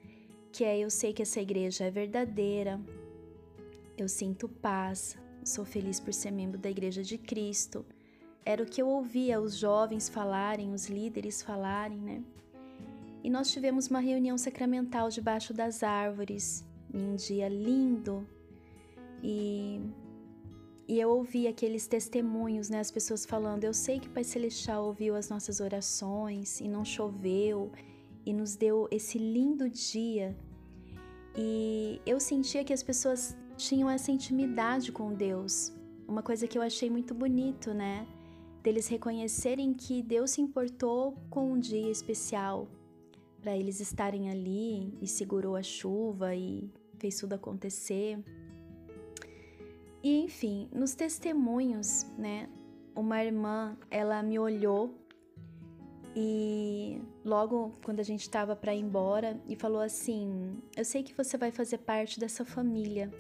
que 0.51 0.63
é 0.63 0.79
eu 0.79 0.89
sei 0.89 1.13
que 1.13 1.21
essa 1.21 1.41
igreja 1.41 1.85
é 1.85 1.91
verdadeira, 1.91 2.79
eu 3.97 4.07
sinto 4.07 4.47
paz, 4.47 5.17
sou 5.43 5.65
feliz 5.65 5.99
por 5.99 6.13
ser 6.13 6.31
membro 6.31 6.57
da 6.57 6.69
igreja 6.69 7.03
de 7.03 7.17
Cristo. 7.17 7.85
Era 8.43 8.63
o 8.63 8.65
que 8.65 8.81
eu 8.81 8.87
ouvia 8.87 9.39
os 9.39 9.55
jovens 9.55 10.09
falarem, 10.09 10.73
os 10.73 10.87
líderes 10.87 11.43
falarem, 11.43 11.99
né? 11.99 12.23
E 13.23 13.29
nós 13.29 13.51
tivemos 13.51 13.87
uma 13.87 13.99
reunião 13.99 14.37
sacramental 14.37 15.09
debaixo 15.09 15.53
das 15.53 15.83
árvores, 15.83 16.65
em 16.93 17.03
um 17.03 17.15
dia 17.15 17.47
lindo. 17.47 18.27
E 19.23 19.81
e 20.87 20.99
eu 20.99 21.09
ouvi 21.09 21.47
aqueles 21.47 21.87
testemunhos, 21.87 22.69
né, 22.69 22.79
as 22.79 22.91
pessoas 22.91 23.25
falando: 23.25 23.63
"Eu 23.63 23.73
sei 23.73 23.99
que 23.99 24.09
Pai 24.09 24.23
Celestial 24.23 24.85
ouviu 24.85 25.15
as 25.15 25.29
nossas 25.29 25.59
orações 25.59 26.59
e 26.59 26.67
não 26.67 26.83
choveu 26.83 27.71
e 28.25 28.33
nos 28.33 28.55
deu 28.55 28.87
esse 28.91 29.17
lindo 29.17 29.69
dia". 29.69 30.35
E 31.35 32.01
eu 32.05 32.19
sentia 32.19 32.63
que 32.63 32.73
as 32.73 32.83
pessoas 32.83 33.37
tinham 33.55 33.89
essa 33.89 34.11
intimidade 34.11 34.91
com 34.91 35.13
Deus. 35.13 35.71
Uma 36.07 36.21
coisa 36.21 36.45
que 36.45 36.57
eu 36.57 36.61
achei 36.61 36.89
muito 36.89 37.13
bonito, 37.13 37.73
né? 37.73 38.05
Deles 38.61 38.87
reconhecerem 38.87 39.73
que 39.73 40.03
Deus 40.03 40.31
se 40.31 40.41
importou 40.41 41.15
com 41.29 41.53
um 41.53 41.59
dia 41.59 41.89
especial 41.89 42.67
para 43.41 43.57
eles 43.57 43.79
estarem 43.79 44.29
ali 44.29 44.93
e 45.01 45.07
segurou 45.07 45.55
a 45.55 45.63
chuva 45.63 46.35
e 46.35 46.69
fez 47.01 47.17
tudo 47.17 47.33
acontecer. 47.33 48.19
E 50.03 50.19
enfim, 50.19 50.69
nos 50.71 50.93
testemunhos, 50.93 52.05
né, 52.17 52.47
uma 52.95 53.23
irmã, 53.23 53.75
ela 53.89 54.21
me 54.21 54.37
olhou 54.37 54.95
e 56.15 57.01
logo 57.23 57.73
quando 57.83 57.99
a 58.01 58.03
gente 58.03 58.21
estava 58.21 58.55
para 58.55 58.75
ir 58.75 58.81
embora 58.81 59.39
e 59.47 59.55
falou 59.55 59.81
assim: 59.81 60.57
"Eu 60.75 60.85
sei 60.85 61.01
que 61.03 61.13
você 61.13 61.37
vai 61.37 61.51
fazer 61.51 61.79
parte 61.79 62.19
dessa 62.19 62.45
família". 62.45 63.11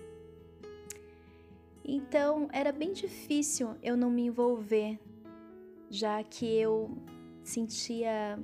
Então, 1.83 2.47
era 2.53 2.71
bem 2.71 2.93
difícil 2.93 3.75
eu 3.81 3.97
não 3.97 4.09
me 4.11 4.23
envolver, 4.27 4.99
já 5.89 6.23
que 6.23 6.45
eu 6.45 6.95
sentia 7.43 8.37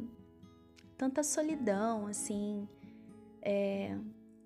tanta 0.97 1.21
solidão 1.21 2.07
assim 2.07 2.67
é, 3.41 3.95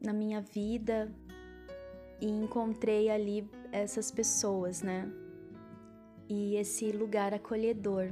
na 0.01 0.11
minha 0.11 0.41
vida 0.41 1.13
e 2.19 2.27
encontrei 2.27 3.09
ali 3.09 3.49
essas 3.71 4.11
pessoas, 4.11 4.81
né? 4.81 5.11
E 6.27 6.55
esse 6.55 6.91
lugar 6.91 7.33
acolhedor. 7.33 8.11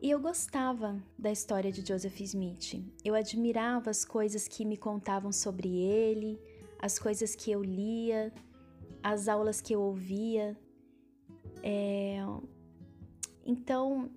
E 0.00 0.10
eu 0.10 0.20
gostava 0.20 1.02
da 1.18 1.32
história 1.32 1.72
de 1.72 1.86
Joseph 1.86 2.20
Smith. 2.20 2.84
Eu 3.02 3.14
admirava 3.14 3.90
as 3.90 4.04
coisas 4.04 4.46
que 4.46 4.64
me 4.64 4.76
contavam 4.76 5.32
sobre 5.32 5.78
ele, 5.78 6.38
as 6.78 6.98
coisas 6.98 7.34
que 7.34 7.50
eu 7.50 7.62
lia, 7.62 8.32
as 9.02 9.28
aulas 9.28 9.60
que 9.60 9.74
eu 9.74 9.80
ouvia. 9.80 10.58
É... 11.62 12.18
Então, 13.46 14.10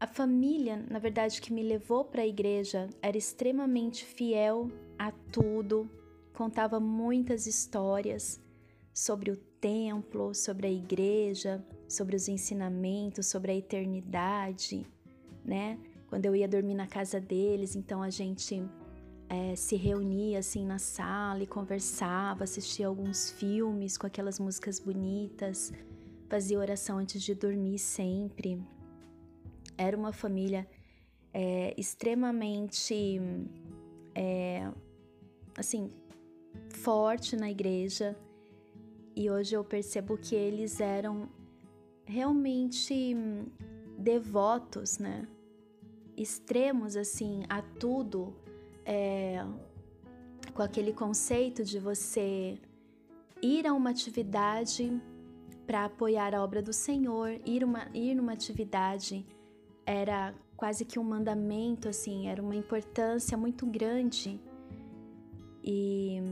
a 0.00 0.06
família, 0.06 0.82
na 0.88 0.98
verdade, 0.98 1.42
que 1.42 1.52
me 1.52 1.62
levou 1.62 2.06
para 2.06 2.22
a 2.22 2.26
igreja 2.26 2.88
era 3.02 3.18
extremamente 3.18 4.02
fiel 4.02 4.70
a 4.98 5.12
tudo, 5.30 5.90
contava 6.32 6.80
muitas 6.80 7.46
histórias 7.46 8.42
sobre 8.94 9.30
o 9.30 9.36
templo, 9.36 10.34
sobre 10.34 10.66
a 10.66 10.72
igreja, 10.72 11.62
sobre 11.86 12.16
os 12.16 12.28
ensinamentos, 12.28 13.26
sobre 13.26 13.52
a 13.52 13.54
eternidade, 13.54 14.86
né? 15.44 15.78
Quando 16.08 16.24
eu 16.24 16.34
ia 16.34 16.48
dormir 16.48 16.74
na 16.74 16.86
casa 16.86 17.20
deles, 17.20 17.76
então 17.76 18.02
a 18.02 18.08
gente 18.08 18.64
é, 19.28 19.54
se 19.54 19.76
reunia 19.76 20.38
assim 20.38 20.64
na 20.64 20.78
sala 20.78 21.42
e 21.42 21.46
conversava, 21.46 22.44
assistia 22.44 22.86
alguns 22.86 23.30
filmes 23.30 23.98
com 23.98 24.06
aquelas 24.06 24.40
músicas 24.40 24.80
bonitas, 24.80 25.70
fazia 26.26 26.58
oração 26.58 26.96
antes 26.96 27.22
de 27.22 27.34
dormir 27.34 27.78
sempre. 27.78 28.58
Era 29.80 29.96
uma 29.96 30.12
família 30.12 30.68
é, 31.32 31.72
extremamente, 31.74 33.18
é, 34.14 34.70
assim, 35.56 35.90
forte 36.68 37.34
na 37.34 37.50
igreja 37.50 38.14
e 39.16 39.30
hoje 39.30 39.56
eu 39.56 39.64
percebo 39.64 40.18
que 40.18 40.34
eles 40.34 40.80
eram 40.80 41.30
realmente 42.04 43.16
devotos, 43.96 44.98
né? 44.98 45.26
Extremos 46.14 46.94
assim 46.94 47.44
a 47.48 47.62
tudo, 47.62 48.36
é, 48.84 49.42
com 50.52 50.60
aquele 50.60 50.92
conceito 50.92 51.64
de 51.64 51.78
você 51.78 52.58
ir 53.40 53.66
a 53.66 53.72
uma 53.72 53.88
atividade 53.88 54.92
para 55.66 55.86
apoiar 55.86 56.34
a 56.34 56.44
obra 56.44 56.60
do 56.60 56.72
Senhor, 56.74 57.40
ir, 57.46 57.64
uma, 57.64 57.88
ir 57.94 58.14
numa 58.14 58.34
atividade 58.34 59.24
era 59.90 60.32
quase 60.56 60.84
que 60.84 60.98
um 60.98 61.02
mandamento, 61.02 61.88
assim, 61.88 62.28
era 62.28 62.40
uma 62.40 62.54
importância 62.54 63.36
muito 63.36 63.66
grande. 63.66 64.40
E 65.64 66.22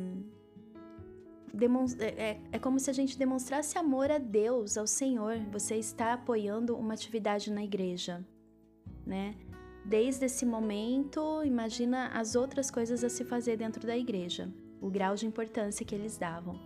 é, 1.99 2.07
é, 2.07 2.41
é 2.53 2.59
como 2.59 2.79
se 2.79 2.89
a 2.89 2.93
gente 2.93 3.19
demonstrasse 3.19 3.77
amor 3.77 4.13
a 4.13 4.19
Deus, 4.19 4.77
ao 4.77 4.87
Senhor. 4.87 5.39
Você 5.51 5.75
está 5.75 6.13
apoiando 6.13 6.77
uma 6.77 6.95
atividade 6.95 7.51
na 7.51 7.65
igreja, 7.65 8.25
né? 9.05 9.35
Desde 9.85 10.27
esse 10.27 10.47
momento, 10.47 11.43
imagina 11.45 12.09
as 12.09 12.37
outras 12.37 12.71
coisas 12.71 13.03
a 13.03 13.09
se 13.09 13.25
fazer 13.25 13.57
dentro 13.57 13.85
da 13.87 13.97
igreja, 13.97 14.53
o 14.81 14.89
grau 14.89 15.17
de 15.17 15.27
importância 15.27 15.85
que 15.85 15.95
eles 15.95 16.17
davam. 16.17 16.61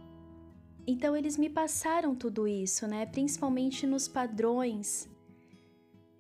Então 0.87 1.17
eles 1.17 1.39
me 1.39 1.49
passaram 1.49 2.15
tudo 2.15 2.47
isso, 2.47 2.87
né? 2.87 3.07
Principalmente 3.07 3.87
nos 3.87 4.09
padrões 4.09 5.09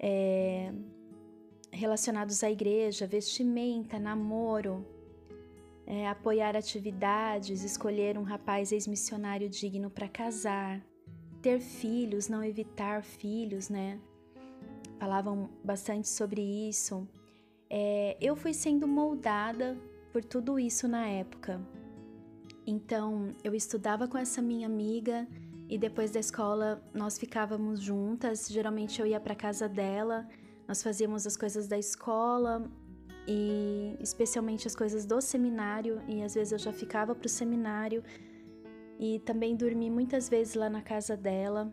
é, 0.03 0.73
relacionados 1.71 2.43
à 2.43 2.51
igreja, 2.51 3.07
vestimenta, 3.07 3.99
namoro, 3.99 4.85
é, 5.87 6.09
apoiar 6.09 6.57
atividades, 6.57 7.63
escolher 7.63 8.19
um 8.19 8.23
rapaz 8.23 8.73
ex-missionário 8.73 9.49
digno 9.49 9.89
para 9.89 10.09
casar, 10.09 10.85
ter 11.41 11.61
filhos, 11.61 12.29
não 12.29 12.43
evitar 12.43 13.03
filhos, 13.03 13.69
né? 13.69 14.01
Falavam 14.99 15.51
bastante 15.65 16.09
sobre 16.09 16.41
isso. 16.41 17.09
É, 17.71 18.17
eu 18.21 18.37
fui 18.37 18.53
sendo 18.53 18.87
moldada 18.87 19.77
por 20.13 20.23
tudo 20.25 20.59
isso 20.59 20.87
na 20.87 21.09
época. 21.09 21.61
Então, 22.67 23.35
eu 23.43 23.55
estudava 23.55 24.07
com 24.07 24.17
essa 24.17 24.41
minha 24.41 24.67
amiga 24.67 25.27
e 25.73 25.79
depois 25.79 26.11
da 26.11 26.21
escola 26.21 26.87
nós 26.93 27.17
ficávamos 27.17 27.81
juntas. 27.81 28.47
Geralmente 28.47 29.01
eu 29.01 29.07
ia 29.07 29.19
para 29.19 29.35
casa 29.35 29.67
dela, 29.67 30.29
nós 30.69 30.83
fazíamos 30.83 31.27
as 31.27 31.35
coisas 31.35 31.67
da 31.67 31.79
escola 31.79 32.71
e 33.27 33.97
especialmente 33.99 34.67
as 34.67 34.77
coisas 34.77 35.07
do 35.07 35.19
seminário 35.23 36.03
e 36.07 36.23
às 36.23 36.35
vezes 36.35 36.53
eu 36.53 36.59
já 36.59 36.75
ficava 36.75 37.15
para 37.15 37.25
o 37.25 37.29
seminário 37.29 38.05
e 39.01 39.19
também 39.21 39.57
dormi 39.57 39.89
muitas 39.89 40.29
vezes 40.29 40.55
lá 40.55 40.69
na 40.69 40.83
casa 40.83 41.17
dela. 41.17 41.73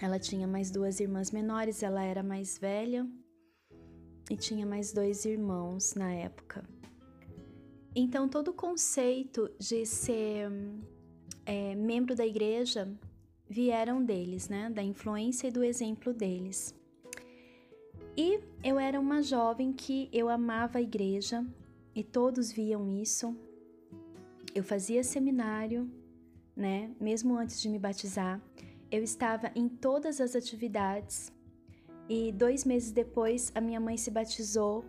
Ela 0.00 0.18
tinha 0.18 0.48
mais 0.48 0.68
duas 0.68 0.98
irmãs 0.98 1.30
menores, 1.30 1.84
ela 1.84 2.02
era 2.02 2.20
mais 2.20 2.58
velha 2.58 3.06
e 4.28 4.36
tinha 4.36 4.66
mais 4.66 4.92
dois 4.92 5.24
irmãos 5.24 5.94
na 5.94 6.12
época. 6.12 6.68
Então, 7.94 8.28
todo 8.28 8.48
o 8.48 8.54
conceito 8.54 9.48
de 9.60 9.86
ser 9.86 10.50
é, 11.52 11.74
membro 11.74 12.14
da 12.14 12.26
igreja 12.26 12.88
vieram 13.46 14.02
deles, 14.02 14.48
né? 14.48 14.70
Da 14.70 14.82
influência 14.82 15.48
e 15.48 15.50
do 15.50 15.62
exemplo 15.62 16.14
deles. 16.14 16.74
E 18.16 18.40
eu 18.64 18.78
era 18.78 18.98
uma 18.98 19.22
jovem 19.22 19.70
que 19.70 20.08
eu 20.12 20.30
amava 20.30 20.78
a 20.78 20.82
igreja 20.82 21.44
e 21.94 22.02
todos 22.02 22.50
viam 22.50 22.88
isso. 22.88 23.36
Eu 24.54 24.64
fazia 24.64 25.04
seminário, 25.04 25.90
né? 26.56 26.90
Mesmo 26.98 27.36
antes 27.36 27.60
de 27.60 27.68
me 27.68 27.78
batizar, 27.78 28.40
eu 28.90 29.02
estava 29.02 29.50
em 29.54 29.68
todas 29.68 30.22
as 30.22 30.34
atividades. 30.34 31.30
E 32.08 32.32
dois 32.32 32.64
meses 32.64 32.90
depois, 32.92 33.52
a 33.54 33.60
minha 33.60 33.80
mãe 33.80 33.98
se 33.98 34.10
batizou 34.10 34.84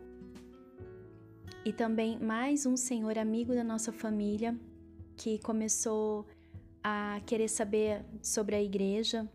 e 1.65 1.73
também 1.73 2.17
mais 2.19 2.65
um 2.65 2.77
senhor 2.77 3.17
amigo 3.17 3.53
da 3.53 3.63
nossa 3.63 3.91
família 3.91 4.57
que 5.15 5.39
começou 5.39 6.25
a 6.83 7.21
querer 7.25 7.47
saber 7.47 8.03
sobre 8.21 8.55
a 8.55 8.61
igreja 8.61 9.27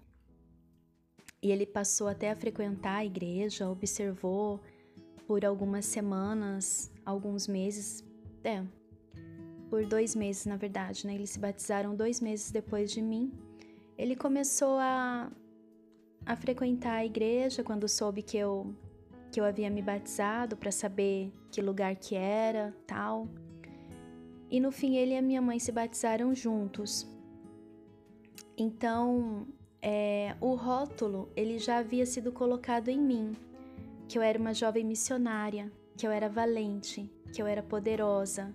e 1.40 1.50
ele 1.50 1.64
passou 1.64 2.09
até 2.09 2.31
a 2.31 2.37
frequentar 2.37 2.97
a 2.97 3.05
igreja, 3.05 3.69
observou 3.69 4.61
por 5.26 5.45
algumas 5.45 5.87
semanas, 5.87 6.90
alguns 7.05 7.47
meses, 7.47 8.05
é, 8.43 8.64
por 9.71 9.87
dois 9.87 10.14
meses 10.14 10.47
na 10.47 10.57
verdade, 10.57 11.07
né? 11.07 11.14
Eles 11.14 11.31
se 11.31 11.38
batizaram 11.38 11.95
dois 11.95 12.21
meses 12.21 12.50
depois 12.50 12.90
de 12.90 13.00
mim. 13.00 13.33
Ele 13.97 14.17
começou 14.17 14.78
a, 14.78 15.31
a 16.26 16.37
frequentar 16.37 16.97
a 16.97 17.05
igreja 17.05 17.62
quando 17.62 17.88
soube 17.88 18.23
que 18.23 18.37
eu 18.37 18.75
que 19.31 19.38
eu 19.38 19.45
havia 19.45 19.69
me 19.69 19.83
batizado 19.83 20.57
para 20.57 20.73
saber 20.73 21.31
que 21.50 21.61
lugar 21.61 21.95
que 21.97 22.14
era, 22.14 22.75
tal. 22.87 23.28
E 24.50 24.59
no 24.59 24.73
fim 24.73 24.97
ele 24.97 25.12
e 25.12 25.19
a 25.19 25.23
minha 25.23 25.43
mãe 25.43 25.59
se 25.59 25.71
batizaram 25.71 26.35
juntos. 26.35 27.07
Então, 28.61 29.47
é, 29.81 30.35
o 30.41 30.57
rótulo 30.57 31.29
ele 31.37 31.61
já 31.61 31.79
havia 31.79 32.05
sido 32.05 32.33
colocado 32.33 32.88
em 32.88 33.00
mim, 33.00 33.37
que 34.09 34.19
eu 34.19 34.23
era 34.23 34.37
uma 34.37 34.53
jovem 34.53 34.85
missionária, 34.85 35.71
que 35.97 36.05
eu 36.05 36.11
era 36.11 36.29
valente, 36.29 37.09
que 37.33 37.41
eu 37.41 37.47
era 37.47 37.62
poderosa. 37.62 38.53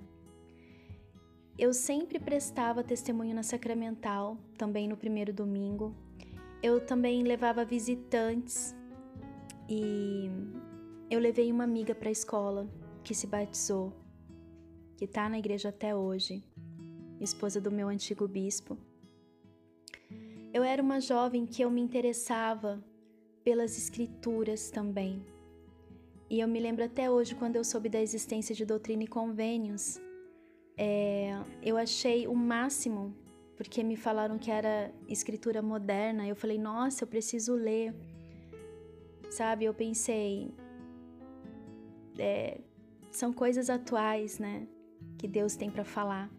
Eu 1.58 1.74
sempre 1.74 2.20
prestava 2.20 2.84
testemunho 2.84 3.34
na 3.34 3.44
sacramental, 3.44 4.38
também 4.58 4.90
no 4.90 4.98
primeiro 4.98 5.32
domingo. 5.32 5.96
Eu 6.62 6.86
também 6.86 7.24
levava 7.24 7.64
visitantes 7.64 8.76
e 9.70 10.30
eu 11.10 11.18
levei 11.18 11.50
uma 11.50 11.64
amiga 11.64 11.96
para 11.96 12.10
a 12.10 12.12
escola 12.12 12.68
que 13.06 13.16
se 13.16 13.26
batizou, 13.26 13.94
que 14.98 15.06
está 15.06 15.30
na 15.30 15.40
igreja 15.40 15.70
até 15.70 15.96
hoje, 15.96 16.44
esposa 17.22 17.62
do 17.62 17.72
meu 17.72 17.88
antigo 17.88 18.28
bispo. 18.28 18.78
Eu 20.54 20.64
era 20.64 20.84
uma 20.84 21.02
jovem 21.02 21.48
que 21.48 21.64
eu 21.64 21.72
me 21.72 21.82
interessava 21.82 22.80
pelas 23.44 23.76
escrituras 23.76 24.70
também. 24.70 25.26
E 26.30 26.40
eu 26.40 26.48
me 26.48 26.60
lembro 26.60 26.84
até 26.84 27.10
hoje, 27.10 27.34
quando 27.34 27.56
eu 27.56 27.64
soube 27.64 27.90
da 27.90 28.00
existência 28.00 28.54
de 28.54 28.64
doutrina 28.64 29.04
e 29.04 29.08
convênios, 29.08 30.00
é, 30.78 31.32
eu 31.62 31.76
achei 31.76 32.28
o 32.28 32.36
máximo, 32.36 33.16
porque 33.58 33.82
me 33.82 33.96
falaram 33.96 34.38
que 34.38 34.52
era 34.52 34.94
escritura 35.08 35.60
moderna. 35.60 36.28
Eu 36.28 36.36
falei, 36.36 36.60
nossa, 36.60 37.04
eu 37.04 37.08
preciso 37.08 37.56
ler. 37.56 37.92
Sabe, 39.32 39.66
eu 39.66 39.74
pensei, 39.74 40.54
é, 42.20 42.62
são 43.10 43.34
coisas 43.34 43.72
atuais, 43.72 44.38
né? 44.38 44.68
Que 45.18 45.28
Deus 45.28 45.56
tem 45.56 45.72
para 45.72 45.84
falar. 45.84 46.30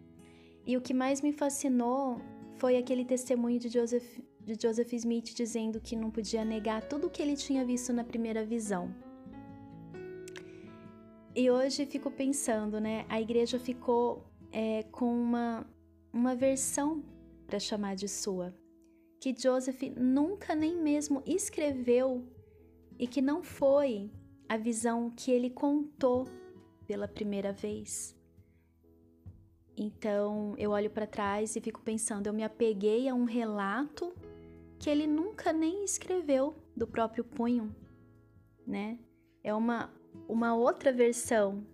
E 0.65 0.77
o 0.77 0.81
que 0.81 0.93
mais 0.93 1.21
me 1.21 1.33
fascinou 1.33 2.21
foi 2.57 2.77
aquele 2.77 3.03
testemunho 3.03 3.59
de 3.59 3.69
Joseph, 3.69 4.19
de 4.39 4.55
Joseph 4.61 4.93
Smith 4.93 5.33
dizendo 5.35 5.79
que 5.79 5.95
não 5.95 6.09
podia 6.09 6.45
negar 6.45 6.83
tudo 6.83 7.07
o 7.07 7.09
que 7.09 7.21
ele 7.21 7.35
tinha 7.35 7.65
visto 7.65 7.91
na 7.91 8.03
primeira 8.03 8.45
visão. 8.45 8.93
E 11.35 11.51
hoje 11.51 11.85
fico 11.85 12.09
pensando, 12.09 12.79
né? 12.79 13.05
A 13.09 13.19
igreja 13.19 13.59
ficou 13.59 14.23
é, 14.53 14.83
com 14.83 15.05
uma, 15.05 15.67
uma 16.13 16.33
versão 16.33 17.03
para 17.45 17.59
chamar 17.59 17.95
de 17.95 18.07
sua, 18.07 18.55
que 19.19 19.35
Joseph 19.37 19.81
nunca 19.97 20.55
nem 20.55 20.81
mesmo 20.81 21.21
escreveu 21.25 22.25
e 22.97 23.05
que 23.05 23.21
não 23.21 23.43
foi 23.43 24.09
a 24.47 24.55
visão 24.55 25.09
que 25.09 25.29
ele 25.29 25.49
contou 25.49 26.25
pela 26.87 27.07
primeira 27.07 27.51
vez. 27.51 28.14
Então 29.77 30.55
eu 30.57 30.71
olho 30.71 30.89
para 30.89 31.05
trás 31.05 31.55
e 31.55 31.61
fico 31.61 31.81
pensando, 31.81 32.27
eu 32.27 32.33
me 32.33 32.43
apeguei 32.43 33.09
a 33.09 33.13
um 33.13 33.25
relato 33.25 34.13
que 34.79 34.89
ele 34.89 35.05
nunca 35.05 35.51
nem 35.51 35.83
escreveu 35.83 36.55
do 36.75 36.87
próprio 36.87 37.23
punho, 37.23 37.75
né? 38.65 38.97
É 39.43 39.53
uma, 39.53 39.93
uma 40.27 40.55
outra 40.55 40.91
versão, 40.91 41.65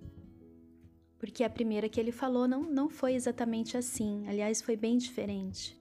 porque 1.19 1.43
a 1.43 1.49
primeira 1.49 1.87
que 1.87 1.99
ele 1.99 2.11
falou 2.11 2.47
não, 2.47 2.63
não 2.63 2.89
foi 2.89 3.13
exatamente 3.13 3.77
assim, 3.77 4.27
aliás, 4.27 4.61
foi 4.61 4.75
bem 4.75 4.97
diferente. 4.97 5.79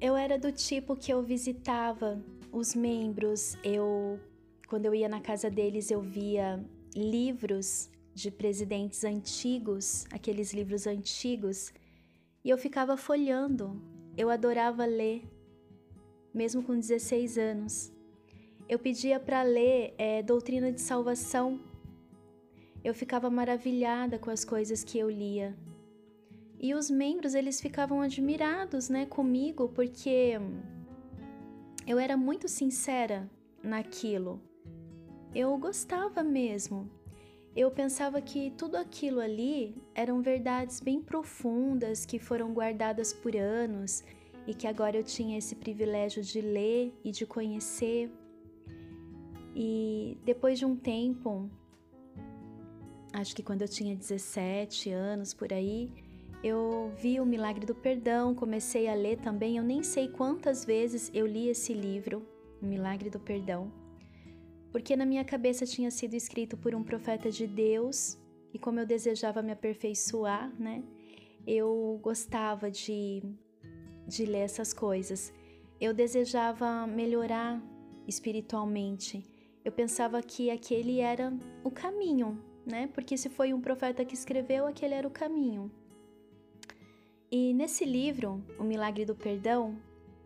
Eu 0.00 0.16
era 0.16 0.38
do 0.38 0.50
tipo 0.50 0.96
que 0.96 1.12
eu 1.12 1.22
visitava 1.22 2.22
os 2.52 2.74
membros, 2.74 3.56
eu 3.62 4.18
quando 4.66 4.86
eu 4.86 4.94
ia 4.94 5.08
na 5.08 5.20
casa 5.20 5.50
deles, 5.50 5.90
eu 5.90 6.00
via 6.00 6.64
livros 6.94 7.90
de 8.20 8.30
presidentes 8.30 9.04
antigos, 9.04 10.06
aqueles 10.10 10.52
livros 10.52 10.86
antigos, 10.86 11.72
e 12.44 12.50
eu 12.50 12.58
ficava 12.58 12.96
folhando. 12.96 13.80
Eu 14.16 14.28
adorava 14.30 14.84
ler, 14.84 15.22
mesmo 16.32 16.62
com 16.62 16.78
16 16.78 17.38
anos. 17.38 17.92
Eu 18.68 18.78
pedia 18.78 19.18
para 19.18 19.42
ler 19.42 19.94
é, 19.98 20.22
Doutrina 20.22 20.70
de 20.70 20.80
Salvação. 20.80 21.60
Eu 22.84 22.94
ficava 22.94 23.28
maravilhada 23.30 24.18
com 24.18 24.30
as 24.30 24.44
coisas 24.44 24.84
que 24.84 24.98
eu 24.98 25.10
lia. 25.10 25.56
E 26.58 26.74
os 26.74 26.90
membros, 26.90 27.34
eles 27.34 27.60
ficavam 27.60 28.02
admirados, 28.02 28.88
né, 28.88 29.06
comigo, 29.06 29.68
porque 29.68 30.38
eu 31.86 31.98
era 31.98 32.16
muito 32.16 32.48
sincera 32.48 33.30
naquilo 33.62 34.40
eu 35.34 35.56
gostava 35.58 36.22
mesmo. 36.22 36.90
Eu 37.54 37.68
pensava 37.70 38.20
que 38.20 38.52
tudo 38.52 38.76
aquilo 38.76 39.20
ali 39.20 39.74
eram 39.92 40.22
verdades 40.22 40.80
bem 40.80 41.02
profundas 41.02 42.06
que 42.06 42.18
foram 42.18 42.52
guardadas 42.52 43.12
por 43.12 43.34
anos 43.34 44.04
e 44.46 44.54
que 44.54 44.68
agora 44.68 44.96
eu 44.96 45.02
tinha 45.02 45.36
esse 45.36 45.56
privilégio 45.56 46.22
de 46.22 46.40
ler 46.40 46.94
e 47.02 47.10
de 47.10 47.26
conhecer. 47.26 48.08
E 49.54 50.16
depois 50.24 50.60
de 50.60 50.64
um 50.64 50.76
tempo, 50.76 51.50
acho 53.12 53.34
que 53.34 53.42
quando 53.42 53.62
eu 53.62 53.68
tinha 53.68 53.96
17 53.96 54.90
anos 54.90 55.34
por 55.34 55.52
aí, 55.52 55.92
eu 56.44 56.92
vi 56.96 57.18
o 57.18 57.26
Milagre 57.26 57.66
do 57.66 57.74
Perdão, 57.74 58.32
comecei 58.32 58.88
a 58.88 58.94
ler 58.94 59.18
também. 59.18 59.56
Eu 59.56 59.64
nem 59.64 59.82
sei 59.82 60.08
quantas 60.08 60.64
vezes 60.64 61.10
eu 61.12 61.26
li 61.26 61.48
esse 61.48 61.74
livro, 61.74 62.24
O 62.62 62.66
Milagre 62.66 63.10
do 63.10 63.18
Perdão 63.18 63.79
porque 64.72 64.96
na 64.96 65.04
minha 65.04 65.24
cabeça 65.24 65.66
tinha 65.66 65.90
sido 65.90 66.14
escrito 66.14 66.56
por 66.56 66.74
um 66.74 66.82
profeta 66.82 67.30
de 67.30 67.46
Deus 67.46 68.18
e 68.52 68.58
como 68.58 68.80
eu 68.80 68.86
desejava 68.86 69.42
me 69.42 69.52
aperfeiçoar, 69.52 70.52
né? 70.58 70.82
Eu 71.46 71.98
gostava 72.02 72.70
de, 72.70 73.22
de 74.06 74.24
ler 74.26 74.40
essas 74.40 74.72
coisas. 74.72 75.32
Eu 75.80 75.94
desejava 75.94 76.86
melhorar 76.86 77.62
espiritualmente. 78.06 79.24
Eu 79.64 79.72
pensava 79.72 80.22
que 80.22 80.50
aquele 80.50 81.00
era 81.00 81.32
o 81.64 81.70
caminho, 81.70 82.42
né? 82.66 82.88
Porque 82.88 83.16
se 83.16 83.28
foi 83.28 83.52
um 83.52 83.60
profeta 83.60 84.04
que 84.04 84.14
escreveu, 84.14 84.66
aquele 84.66 84.94
era 84.94 85.06
o 85.06 85.10
caminho. 85.10 85.70
E 87.30 87.54
nesse 87.54 87.84
livro, 87.84 88.42
O 88.58 88.64
Milagre 88.64 89.04
do 89.04 89.14
Perdão, 89.14 89.78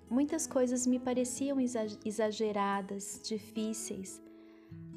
muitas 0.08 0.46
coisas 0.46 0.86
me 0.86 0.98
pareciam 0.98 1.58
exageradas, 1.60 3.20
difíceis, 3.22 4.22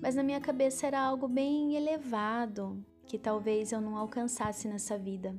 mas 0.02 0.16
na 0.16 0.24
minha 0.24 0.40
cabeça 0.40 0.88
era 0.88 1.00
algo 1.00 1.28
bem 1.28 1.76
elevado 1.76 2.84
que 3.06 3.18
talvez 3.18 3.72
eu 3.72 3.80
não 3.80 3.96
alcançasse 3.98 4.68
nessa 4.68 4.98
vida. 4.98 5.36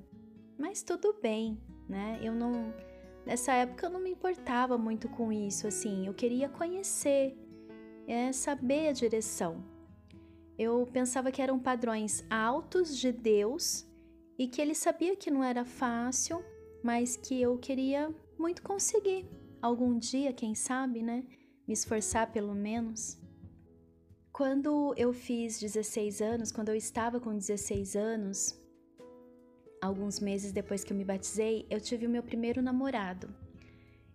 Mas 0.58 0.82
tudo 0.82 1.14
bem, 1.22 1.60
né? 1.88 2.18
Eu 2.22 2.34
não 2.34 2.72
nessa 3.24 3.52
época 3.52 3.86
eu 3.86 3.90
não 3.90 4.00
me 4.00 4.10
importava 4.10 4.78
muito 4.78 5.08
com 5.08 5.30
isso, 5.30 5.66
assim, 5.66 6.06
eu 6.06 6.14
queria 6.14 6.48
conhecer, 6.48 7.36
é, 8.06 8.32
saber 8.32 8.88
a 8.88 8.92
direção. 8.92 9.62
Eu 10.58 10.88
pensava 10.92 11.30
que 11.30 11.42
eram 11.42 11.58
padrões 11.58 12.24
altos 12.28 12.96
de 12.96 13.12
Deus 13.12 13.86
e 14.38 14.48
que 14.48 14.60
ele 14.60 14.74
sabia 14.74 15.14
que 15.14 15.30
não 15.30 15.44
era 15.44 15.64
fácil, 15.64 16.42
mas 16.82 17.16
que 17.16 17.40
eu 17.40 17.58
queria 17.58 18.12
muito 18.38 18.62
conseguir. 18.62 19.28
Algum 19.60 19.98
dia, 19.98 20.32
quem 20.32 20.54
sabe, 20.54 21.02
né? 21.02 21.24
Me 21.66 21.74
esforçar 21.74 22.32
pelo 22.32 22.54
menos. 22.54 23.20
Quando 24.38 24.94
eu 24.96 25.12
fiz 25.12 25.58
16 25.58 26.22
anos, 26.22 26.52
quando 26.52 26.68
eu 26.68 26.76
estava 26.76 27.18
com 27.18 27.36
16 27.36 27.96
anos, 27.96 28.56
alguns 29.82 30.20
meses 30.20 30.52
depois 30.52 30.84
que 30.84 30.92
eu 30.92 30.96
me 30.96 31.04
batizei, 31.04 31.66
eu 31.68 31.80
tive 31.80 32.06
o 32.06 32.08
meu 32.08 32.22
primeiro 32.22 32.62
namorado. 32.62 33.34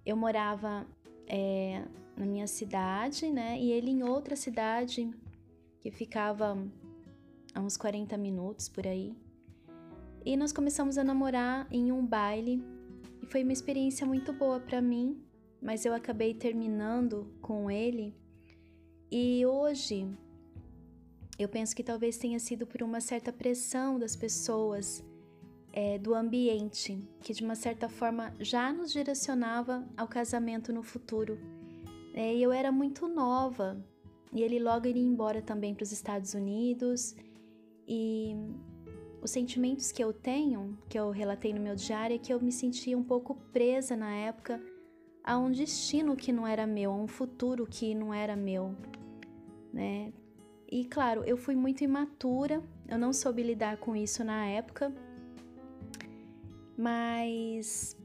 Eu 0.06 0.16
morava 0.16 0.88
é, 1.28 1.84
na 2.16 2.26
minha 2.26 2.48
cidade, 2.48 3.30
né? 3.30 3.60
E 3.60 3.70
ele 3.74 3.92
em 3.92 4.02
outra 4.02 4.38
cidade 4.38 5.14
que 5.82 5.92
ficava 5.92 6.58
a 7.54 7.60
uns 7.60 7.76
40 7.76 8.16
minutos 8.16 8.70
por 8.70 8.88
aí. 8.88 9.14
E 10.24 10.38
nós 10.38 10.54
começamos 10.54 10.98
a 10.98 11.04
namorar 11.04 11.68
em 11.70 11.92
um 11.92 12.06
baile 12.06 12.64
e 13.22 13.26
foi 13.26 13.44
uma 13.44 13.52
experiência 13.52 14.08
muito 14.08 14.32
boa 14.32 14.62
para 14.62 14.82
mim, 14.82 15.22
mas 15.62 15.86
eu 15.86 15.94
acabei 15.94 16.34
terminando 16.34 17.28
com 17.42 17.70
ele. 17.70 18.23
E 19.16 19.46
hoje 19.46 20.08
eu 21.38 21.48
penso 21.48 21.76
que 21.76 21.84
talvez 21.84 22.18
tenha 22.18 22.40
sido 22.40 22.66
por 22.66 22.82
uma 22.82 23.00
certa 23.00 23.32
pressão 23.32 24.00
das 24.00 24.16
pessoas, 24.16 25.04
é, 25.72 26.00
do 26.00 26.16
ambiente, 26.16 27.00
que 27.22 27.32
de 27.32 27.44
uma 27.44 27.54
certa 27.54 27.88
forma 27.88 28.34
já 28.40 28.74
nos 28.74 28.92
direcionava 28.92 29.88
ao 29.96 30.08
casamento 30.08 30.74
no 30.74 30.82
futuro. 30.82 31.38
É, 32.16 32.36
eu 32.36 32.52
era 32.52 32.72
muito 32.72 33.08
nova 33.08 33.80
e 34.32 34.42
ele 34.42 34.58
logo 34.58 34.88
iria 34.88 35.04
embora 35.04 35.44
também 35.44 35.76
para 35.76 35.84
os 35.84 35.92
Estados 35.92 36.34
Unidos 36.34 37.16
e 37.88 38.36
os 39.22 39.30
sentimentos 39.30 39.92
que 39.92 40.04
eu 40.04 40.12
tenho, 40.12 40.76
que 40.90 40.98
eu 40.98 41.12
relatei 41.12 41.54
no 41.54 41.62
meu 41.62 41.76
diário, 41.76 42.16
é 42.16 42.18
que 42.18 42.34
eu 42.34 42.42
me 42.42 42.52
sentia 42.52 42.98
um 42.98 43.04
pouco 43.04 43.36
presa 43.54 43.96
na 43.96 44.12
época 44.12 44.60
a 45.24 45.38
um 45.38 45.52
destino 45.52 46.16
que 46.16 46.32
não 46.32 46.48
era 46.48 46.66
meu, 46.66 46.92
a 46.92 46.96
um 46.96 47.08
futuro 47.08 47.68
que 47.68 47.94
não 47.94 48.12
era 48.12 48.36
meu, 48.36 48.76
né? 49.74 50.14
E 50.72 50.86
claro, 50.86 51.24
eu 51.26 51.36
fui 51.36 51.56
muito 51.56 51.84
imatura, 51.84 52.64
eu 52.88 52.98
não 52.98 53.12
soube 53.12 53.44
lidar 53.44 53.78
com 53.78 53.96
isso 53.96 54.24
na 54.24 54.46
época, 54.46 54.94
mas 56.78 57.98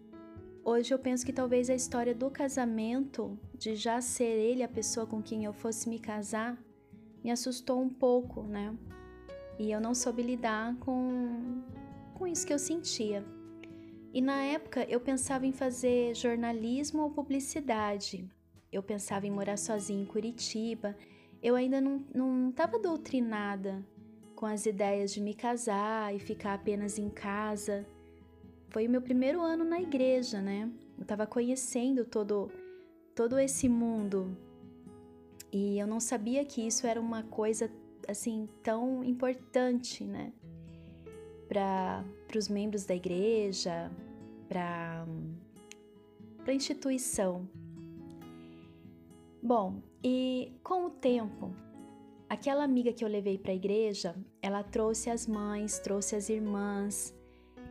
hoje 0.64 0.92
eu 0.92 0.98
penso 0.98 1.24
que 1.24 1.32
talvez 1.32 1.70
a 1.70 1.74
história 1.74 2.14
do 2.14 2.30
casamento, 2.30 3.38
de 3.54 3.76
já 3.76 4.00
ser 4.00 4.24
ele 4.24 4.62
a 4.62 4.68
pessoa 4.68 5.06
com 5.06 5.22
quem 5.22 5.44
eu 5.44 5.52
fosse 5.52 5.88
me 5.88 5.98
casar, 5.98 6.58
me 7.22 7.30
assustou 7.30 7.80
um 7.80 7.88
pouco, 7.88 8.42
né? 8.42 8.74
E 9.58 9.70
eu 9.70 9.80
não 9.80 9.94
soube 9.94 10.22
lidar 10.22 10.76
com, 10.76 11.62
com 12.14 12.26
isso 12.26 12.46
que 12.46 12.52
eu 12.52 12.58
sentia. 12.58 13.24
E 14.12 14.20
na 14.20 14.42
época 14.44 14.84
eu 14.88 15.00
pensava 15.00 15.46
em 15.46 15.52
fazer 15.52 16.14
jornalismo 16.14 17.02
ou 17.02 17.10
publicidade. 17.10 18.28
Eu 18.70 18.82
pensava 18.82 19.26
em 19.26 19.30
morar 19.30 19.56
sozinha 19.56 20.02
em 20.02 20.06
Curitiba. 20.06 20.96
Eu 21.42 21.54
ainda 21.54 21.80
não 21.80 22.50
estava 22.50 22.78
doutrinada 22.78 23.84
com 24.34 24.46
as 24.46 24.66
ideias 24.66 25.12
de 25.12 25.20
me 25.20 25.34
casar 25.34 26.14
e 26.14 26.18
ficar 26.18 26.54
apenas 26.54 26.98
em 26.98 27.08
casa. 27.08 27.86
Foi 28.70 28.86
o 28.86 28.90
meu 28.90 29.00
primeiro 29.00 29.40
ano 29.40 29.64
na 29.64 29.80
igreja, 29.80 30.40
né? 30.40 30.70
Eu 30.96 31.02
estava 31.02 31.26
conhecendo 31.26 32.04
todo, 32.04 32.50
todo 33.14 33.38
esse 33.38 33.68
mundo. 33.68 34.36
E 35.52 35.78
eu 35.78 35.86
não 35.86 36.00
sabia 36.00 36.44
que 36.44 36.66
isso 36.66 36.86
era 36.86 37.00
uma 37.00 37.22
coisa 37.22 37.70
assim 38.06 38.48
tão 38.62 39.02
importante, 39.02 40.04
né? 40.04 40.32
Para 41.48 42.04
os 42.36 42.48
membros 42.48 42.84
da 42.84 42.94
igreja, 42.94 43.90
para 44.48 45.06
a 46.46 46.52
instituição. 46.52 47.48
Bom, 49.42 49.80
e 50.02 50.52
com 50.64 50.86
o 50.86 50.90
tempo, 50.90 51.54
aquela 52.28 52.64
amiga 52.64 52.92
que 52.92 53.04
eu 53.04 53.08
levei 53.08 53.38
para 53.38 53.52
a 53.52 53.54
igreja, 53.54 54.16
ela 54.42 54.64
trouxe 54.64 55.10
as 55.10 55.28
mães, 55.28 55.78
trouxe 55.78 56.16
as 56.16 56.28
irmãs. 56.28 57.14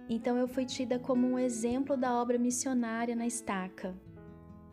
Então 0.10 0.38
eu 0.38 0.48
fui 0.48 0.66
tida 0.66 0.98
como 0.98 1.28
um 1.28 1.38
exemplo 1.38 1.98
da 1.98 2.22
obra 2.22 2.38
missionária 2.38 3.16
na 3.16 3.28
estaca. 3.28 3.94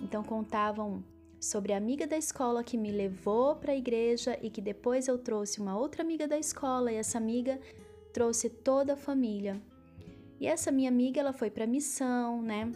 Então 0.00 0.22
contavam 0.22 1.02
sobre 1.40 1.72
a 1.72 1.76
amiga 1.76 2.06
da 2.06 2.16
escola 2.16 2.62
que 2.62 2.78
me 2.78 2.92
levou 2.92 3.56
para 3.56 3.72
a 3.72 3.76
igreja 3.76 4.38
e 4.40 4.48
que 4.48 4.60
depois 4.60 5.08
eu 5.08 5.18
trouxe 5.18 5.60
uma 5.60 5.76
outra 5.76 6.02
amiga 6.02 6.28
da 6.28 6.38
escola 6.38 6.92
e 6.92 6.96
essa 6.96 7.18
amiga 7.18 7.60
trouxe 8.12 8.48
toda 8.48 8.92
a 8.92 8.96
família. 8.96 9.60
E 10.38 10.46
essa 10.46 10.70
minha 10.70 10.88
amiga, 10.88 11.20
ela 11.20 11.32
foi 11.32 11.50
para 11.50 11.66
missão, 11.66 12.40
né? 12.40 12.70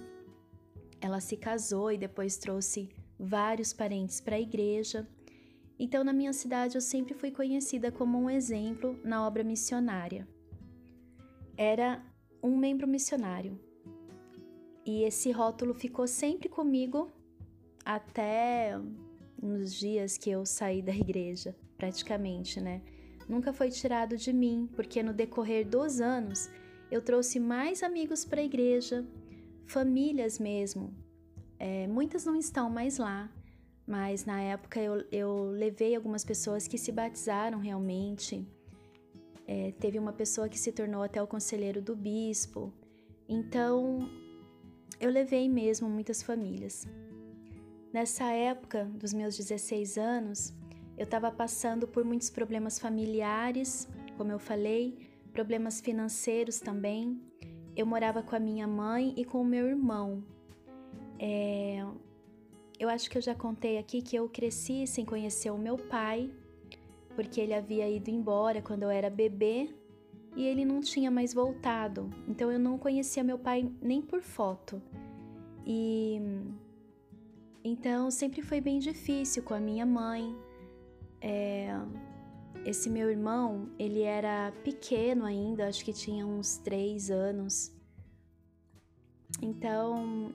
Ela 1.00 1.20
se 1.20 1.36
casou 1.36 1.92
e 1.92 1.98
depois 1.98 2.36
trouxe 2.36 2.88
vários 3.18 3.72
parentes 3.72 4.20
para 4.20 4.36
a 4.36 4.40
igreja. 4.40 5.08
Então, 5.78 6.04
na 6.04 6.12
minha 6.12 6.32
cidade, 6.32 6.76
eu 6.76 6.80
sempre 6.80 7.14
fui 7.14 7.30
conhecida 7.30 7.90
como 7.90 8.18
um 8.18 8.30
exemplo 8.30 8.98
na 9.04 9.26
obra 9.26 9.42
missionária. 9.42 10.28
Era 11.56 12.04
um 12.42 12.56
membro 12.56 12.86
missionário. 12.86 13.58
E 14.84 15.02
esse 15.02 15.30
rótulo 15.30 15.74
ficou 15.74 16.06
sempre 16.06 16.48
comigo 16.48 17.10
até 17.84 18.78
nos 19.40 19.74
dias 19.74 20.16
que 20.16 20.30
eu 20.30 20.44
saí 20.44 20.82
da 20.82 20.94
igreja, 20.94 21.54
praticamente, 21.76 22.60
né? 22.60 22.82
Nunca 23.28 23.52
foi 23.52 23.68
tirado 23.68 24.16
de 24.16 24.32
mim, 24.32 24.68
porque 24.74 25.02
no 25.02 25.12
decorrer 25.12 25.68
dos 25.68 26.00
anos 26.00 26.50
eu 26.90 27.02
trouxe 27.02 27.38
mais 27.38 27.82
amigos 27.82 28.24
para 28.24 28.40
a 28.40 28.44
igreja, 28.44 29.06
famílias 29.66 30.38
mesmo. 30.38 30.94
É, 31.58 31.86
muitas 31.86 32.24
não 32.24 32.36
estão 32.36 32.70
mais 32.70 32.98
lá, 32.98 33.28
mas 33.86 34.24
na 34.24 34.40
época 34.40 34.80
eu, 34.80 35.04
eu 35.10 35.50
levei 35.50 35.96
algumas 35.96 36.24
pessoas 36.24 36.68
que 36.68 36.78
se 36.78 36.92
batizaram 36.92 37.58
realmente. 37.58 38.46
É, 39.46 39.72
teve 39.80 39.98
uma 39.98 40.12
pessoa 40.12 40.48
que 40.48 40.58
se 40.58 40.70
tornou 40.70 41.02
até 41.02 41.22
o 41.22 41.26
conselheiro 41.26 41.80
do 41.80 41.96
bispo. 41.96 42.72
Então 43.28 44.08
eu 45.00 45.10
levei 45.10 45.48
mesmo 45.48 45.88
muitas 45.88 46.22
famílias. 46.22 46.86
Nessa 47.92 48.30
época 48.32 48.84
dos 48.84 49.14
meus 49.14 49.36
16 49.36 49.96
anos, 49.96 50.52
eu 50.96 51.04
estava 51.04 51.30
passando 51.30 51.88
por 51.88 52.04
muitos 52.04 52.28
problemas 52.28 52.78
familiares, 52.78 53.88
como 54.16 54.30
eu 54.30 54.38
falei, 54.38 54.98
problemas 55.32 55.80
financeiros 55.80 56.60
também. 56.60 57.20
Eu 57.74 57.86
morava 57.86 58.22
com 58.22 58.36
a 58.36 58.40
minha 58.40 58.66
mãe 58.66 59.14
e 59.16 59.24
com 59.24 59.40
o 59.40 59.44
meu 59.44 59.66
irmão. 59.66 60.22
É... 61.18 61.84
Eu 62.78 62.88
acho 62.88 63.10
que 63.10 63.18
eu 63.18 63.22
já 63.22 63.34
contei 63.34 63.76
aqui 63.76 64.00
que 64.00 64.16
eu 64.16 64.28
cresci 64.28 64.86
sem 64.86 65.04
conhecer 65.04 65.50
o 65.50 65.58
meu 65.58 65.76
pai, 65.76 66.30
porque 67.16 67.40
ele 67.40 67.52
havia 67.52 67.90
ido 67.90 68.08
embora 68.08 68.62
quando 68.62 68.84
eu 68.84 68.90
era 68.90 69.10
bebê 69.10 69.74
e 70.36 70.46
ele 70.46 70.64
não 70.64 70.80
tinha 70.80 71.10
mais 71.10 71.34
voltado. 71.34 72.08
Então 72.28 72.52
eu 72.52 72.58
não 72.58 72.78
conhecia 72.78 73.24
meu 73.24 73.38
pai 73.38 73.68
nem 73.82 74.00
por 74.00 74.22
foto. 74.22 74.80
E 75.66 76.20
então 77.64 78.10
sempre 78.10 78.40
foi 78.40 78.60
bem 78.60 78.78
difícil 78.78 79.42
com 79.42 79.54
a 79.54 79.60
minha 79.60 79.84
mãe. 79.84 80.36
É, 81.20 81.70
esse 82.64 82.88
meu 82.88 83.10
irmão, 83.10 83.68
ele 83.78 84.02
era 84.02 84.52
pequeno 84.62 85.24
ainda, 85.24 85.66
acho 85.66 85.84
que 85.84 85.92
tinha 85.92 86.24
uns 86.24 86.58
três 86.58 87.10
anos. 87.10 87.72
Então 89.42 90.32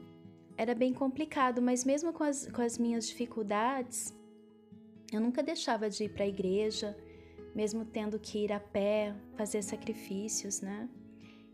era 0.57 0.75
bem 0.75 0.93
complicado, 0.93 1.61
mas 1.61 1.83
mesmo 1.83 2.13
com 2.13 2.23
as, 2.23 2.47
com 2.47 2.61
as 2.61 2.77
minhas 2.77 3.07
dificuldades, 3.07 4.13
eu 5.11 5.19
nunca 5.19 5.41
deixava 5.41 5.89
de 5.89 6.05
ir 6.05 6.09
para 6.09 6.23
a 6.23 6.27
igreja, 6.27 6.97
mesmo 7.55 7.85
tendo 7.85 8.19
que 8.19 8.39
ir 8.39 8.51
a 8.51 8.59
pé, 8.59 9.15
fazer 9.35 9.61
sacrifícios, 9.61 10.61
né? 10.61 10.89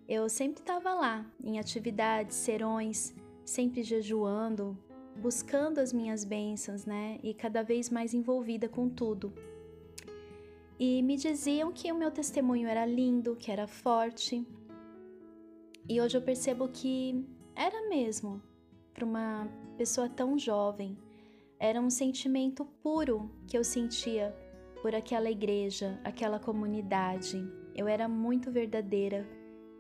Eu 0.08 0.28
sempre 0.28 0.62
estava 0.62 0.94
lá, 0.94 1.26
em 1.44 1.60
atividades, 1.60 2.36
serões, 2.36 3.14
sempre 3.46 3.84
jejuando, 3.84 4.78
buscando 5.18 5.80
as 5.80 5.94
minhas 5.94 6.24
bênçãos, 6.24 6.86
né? 6.86 7.20
E 7.22 7.34
cada 7.34 7.62
vez 7.62 7.90
mais 7.90 8.14
envolvida 8.14 8.68
com 8.68 8.90
tudo. 8.90 9.34
E 10.80 11.04
me 11.04 11.18
diziam 11.18 11.72
que 11.72 11.92
o 11.92 11.96
meu 11.96 12.10
testemunho 12.10 12.68
era 12.68 12.86
lindo, 12.86 13.36
que 13.36 13.52
era 13.52 13.68
forte. 13.68 14.48
E 15.88 16.00
hoje 16.00 16.18
eu 16.18 16.22
percebo 16.22 16.70
que 16.70 17.26
era 17.54 17.90
mesmo 17.90 18.42
para 19.00 19.06
uma 19.06 19.48
pessoa 19.78 20.10
tão 20.10 20.38
jovem. 20.38 20.98
Era 21.58 21.80
um 21.80 21.90
sentimento 21.90 22.66
puro 22.84 23.32
que 23.48 23.58
eu 23.58 23.64
sentia 23.64 24.36
por 24.82 24.94
aquela 24.94 25.30
igreja, 25.30 26.00
aquela 26.04 26.38
comunidade. 26.38 27.42
Eu 27.74 27.88
era 27.88 28.10
muito 28.10 28.52
verdadeira 28.52 29.26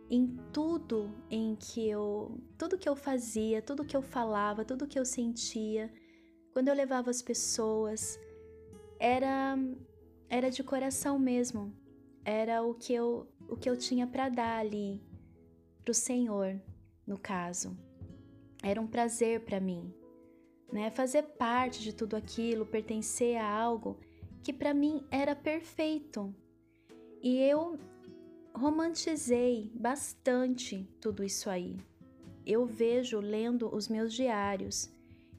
em 0.09 0.37
tudo 0.53 1.11
em 1.29 1.55
que 1.55 1.87
eu, 1.87 2.39
tudo 2.57 2.77
que 2.77 2.87
eu 2.87 2.95
fazia, 2.95 3.61
tudo 3.61 3.85
que 3.85 3.95
eu 3.95 4.01
falava, 4.01 4.63
tudo 4.63 4.87
que 4.87 4.97
eu 4.97 5.05
sentia, 5.05 5.91
quando 6.53 6.69
eu 6.69 6.73
levava 6.73 7.09
as 7.09 7.21
pessoas, 7.21 8.17
era 8.99 9.57
era 10.29 10.49
de 10.49 10.63
coração 10.63 11.19
mesmo. 11.19 11.73
Era 12.23 12.63
o 12.63 12.73
que 12.73 12.93
eu 12.93 13.27
o 13.49 13.57
que 13.57 13.69
eu 13.69 13.75
tinha 13.75 14.07
para 14.07 14.29
dar 14.29 14.59
ali 14.59 15.01
pro 15.83 15.93
Senhor, 15.93 16.61
no 17.05 17.17
caso. 17.17 17.88
Era 18.61 18.81
um 18.81 18.87
prazer 18.87 19.41
para 19.41 19.59
mim, 19.59 19.93
né? 20.71 20.89
Fazer 20.91 21.23
parte 21.23 21.81
de 21.81 21.93
tudo 21.93 22.15
aquilo, 22.15 22.65
pertencer 22.65 23.37
a 23.37 23.47
algo 23.47 23.97
que 24.43 24.51
para 24.51 24.73
mim 24.73 25.03
era 25.09 25.35
perfeito. 25.35 26.33
E 27.21 27.37
eu 27.37 27.77
romantizei 28.53 29.71
bastante 29.73 30.87
tudo 30.99 31.23
isso 31.23 31.49
aí. 31.49 31.77
Eu 32.45 32.65
vejo 32.65 33.19
lendo 33.19 33.73
os 33.73 33.87
meus 33.87 34.13
diários, 34.13 34.89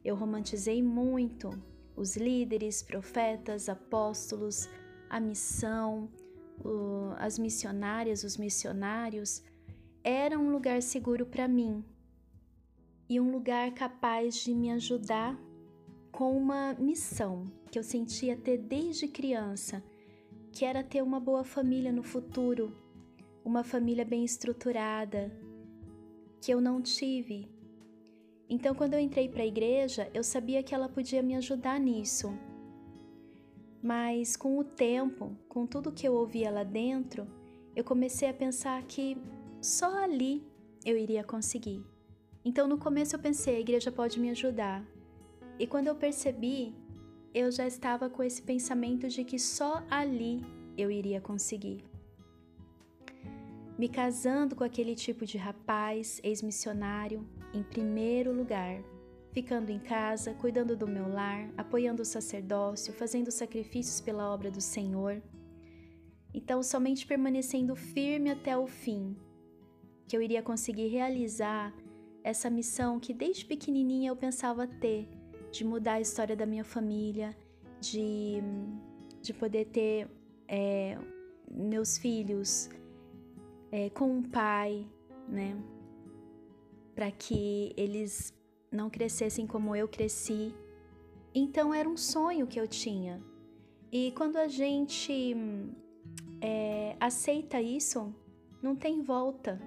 eu 0.04 0.14
romantizei 0.14 0.82
muito 0.82 1.50
os 1.96 2.16
líderes, 2.16 2.82
profetas, 2.82 3.68
apóstolos, 3.68 4.68
a 5.10 5.20
missão, 5.20 6.08
as 7.18 7.38
missionárias, 7.38 8.24
os 8.24 8.36
missionários. 8.36 9.42
Era 10.02 10.38
um 10.38 10.50
lugar 10.50 10.80
seguro 10.80 11.26
para 11.26 11.46
mim 11.46 11.84
e 13.10 13.18
um 13.18 13.32
lugar 13.32 13.72
capaz 13.72 14.36
de 14.36 14.54
me 14.54 14.70
ajudar 14.70 15.36
com 16.12 16.38
uma 16.38 16.74
missão 16.74 17.50
que 17.68 17.76
eu 17.76 17.82
sentia 17.82 18.36
ter 18.36 18.56
desde 18.56 19.08
criança, 19.08 19.82
que 20.52 20.64
era 20.64 20.84
ter 20.84 21.02
uma 21.02 21.18
boa 21.18 21.42
família 21.42 21.90
no 21.90 22.04
futuro, 22.04 22.72
uma 23.44 23.64
família 23.64 24.04
bem 24.04 24.24
estruturada, 24.24 25.28
que 26.40 26.54
eu 26.54 26.60
não 26.60 26.80
tive. 26.80 27.50
Então, 28.48 28.76
quando 28.76 28.94
eu 28.94 29.00
entrei 29.00 29.28
para 29.28 29.42
a 29.42 29.46
igreja, 29.46 30.08
eu 30.14 30.22
sabia 30.22 30.62
que 30.62 30.72
ela 30.72 30.88
podia 30.88 31.20
me 31.20 31.34
ajudar 31.34 31.80
nisso. 31.80 32.32
Mas 33.82 34.36
com 34.36 34.56
o 34.56 34.62
tempo, 34.62 35.36
com 35.48 35.66
tudo 35.66 35.90
que 35.90 36.06
eu 36.06 36.14
ouvia 36.14 36.48
lá 36.48 36.62
dentro, 36.62 37.26
eu 37.74 37.82
comecei 37.82 38.28
a 38.28 38.34
pensar 38.34 38.80
que 38.84 39.16
só 39.60 40.04
ali 40.04 40.46
eu 40.84 40.96
iria 40.96 41.24
conseguir. 41.24 41.84
Então, 42.44 42.66
no 42.66 42.78
começo, 42.78 43.14
eu 43.14 43.20
pensei: 43.20 43.56
a 43.56 43.60
igreja 43.60 43.92
pode 43.92 44.18
me 44.18 44.30
ajudar. 44.30 44.84
E 45.58 45.66
quando 45.66 45.88
eu 45.88 45.94
percebi, 45.94 46.74
eu 47.34 47.50
já 47.50 47.66
estava 47.66 48.08
com 48.08 48.22
esse 48.22 48.42
pensamento 48.42 49.08
de 49.08 49.24
que 49.24 49.38
só 49.38 49.84
ali 49.90 50.42
eu 50.76 50.90
iria 50.90 51.20
conseguir. 51.20 51.84
Me 53.78 53.88
casando 53.88 54.56
com 54.56 54.64
aquele 54.64 54.94
tipo 54.94 55.24
de 55.24 55.38
rapaz, 55.38 56.20
ex-missionário, 56.22 57.26
em 57.54 57.62
primeiro 57.62 58.32
lugar, 58.32 58.82
ficando 59.32 59.70
em 59.70 59.78
casa, 59.78 60.34
cuidando 60.34 60.76
do 60.76 60.86
meu 60.86 61.08
lar, 61.08 61.50
apoiando 61.56 62.02
o 62.02 62.04
sacerdócio, 62.04 62.92
fazendo 62.92 63.30
sacrifícios 63.30 64.00
pela 64.00 64.28
obra 64.32 64.50
do 64.50 64.60
Senhor. 64.60 65.22
Então, 66.34 66.62
somente 66.62 67.06
permanecendo 67.06 67.74
firme 67.74 68.30
até 68.30 68.56
o 68.56 68.66
fim, 68.66 69.16
que 70.06 70.16
eu 70.16 70.22
iria 70.22 70.42
conseguir 70.42 70.88
realizar 70.88 71.74
essa 72.22 72.50
missão 72.50 73.00
que 73.00 73.12
desde 73.12 73.44
pequenininha 73.44 74.10
eu 74.10 74.16
pensava 74.16 74.66
ter 74.66 75.08
de 75.50 75.64
mudar 75.64 75.94
a 75.94 76.00
história 76.00 76.36
da 76.36 76.46
minha 76.46 76.64
família, 76.64 77.36
de, 77.80 78.40
de 79.20 79.32
poder 79.32 79.66
ter 79.66 80.08
é, 80.46 80.96
meus 81.50 81.98
filhos 81.98 82.70
é, 83.72 83.90
com 83.90 84.10
um 84.10 84.22
pai, 84.22 84.86
né? 85.28 85.56
Para 86.94 87.10
que 87.10 87.72
eles 87.76 88.32
não 88.70 88.88
crescessem 88.88 89.46
como 89.46 89.74
eu 89.74 89.88
cresci. 89.88 90.54
Então 91.34 91.72
era 91.72 91.88
um 91.88 91.96
sonho 91.96 92.46
que 92.46 92.60
eu 92.60 92.68
tinha. 92.68 93.22
E 93.90 94.12
quando 94.12 94.36
a 94.36 94.46
gente 94.46 95.34
é, 96.40 96.96
aceita 97.00 97.60
isso, 97.60 98.14
não 98.62 98.76
tem 98.76 99.02
volta, 99.02 99.60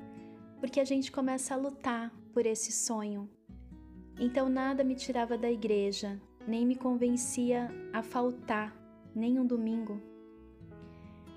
porque 0.59 0.79
a 0.79 0.85
gente 0.85 1.11
começa 1.11 1.53
a 1.53 1.57
lutar 1.57 2.13
por 2.33 2.45
esse 2.45 2.71
sonho, 2.71 3.29
então 4.19 4.49
nada 4.49 4.83
me 4.83 4.95
tirava 4.95 5.37
da 5.37 5.51
igreja, 5.51 6.21
nem 6.47 6.65
me 6.65 6.75
convencia 6.75 7.69
a 7.91 8.01
faltar, 8.01 8.75
nem 9.15 9.39
um 9.39 9.45
domingo. 9.45 10.01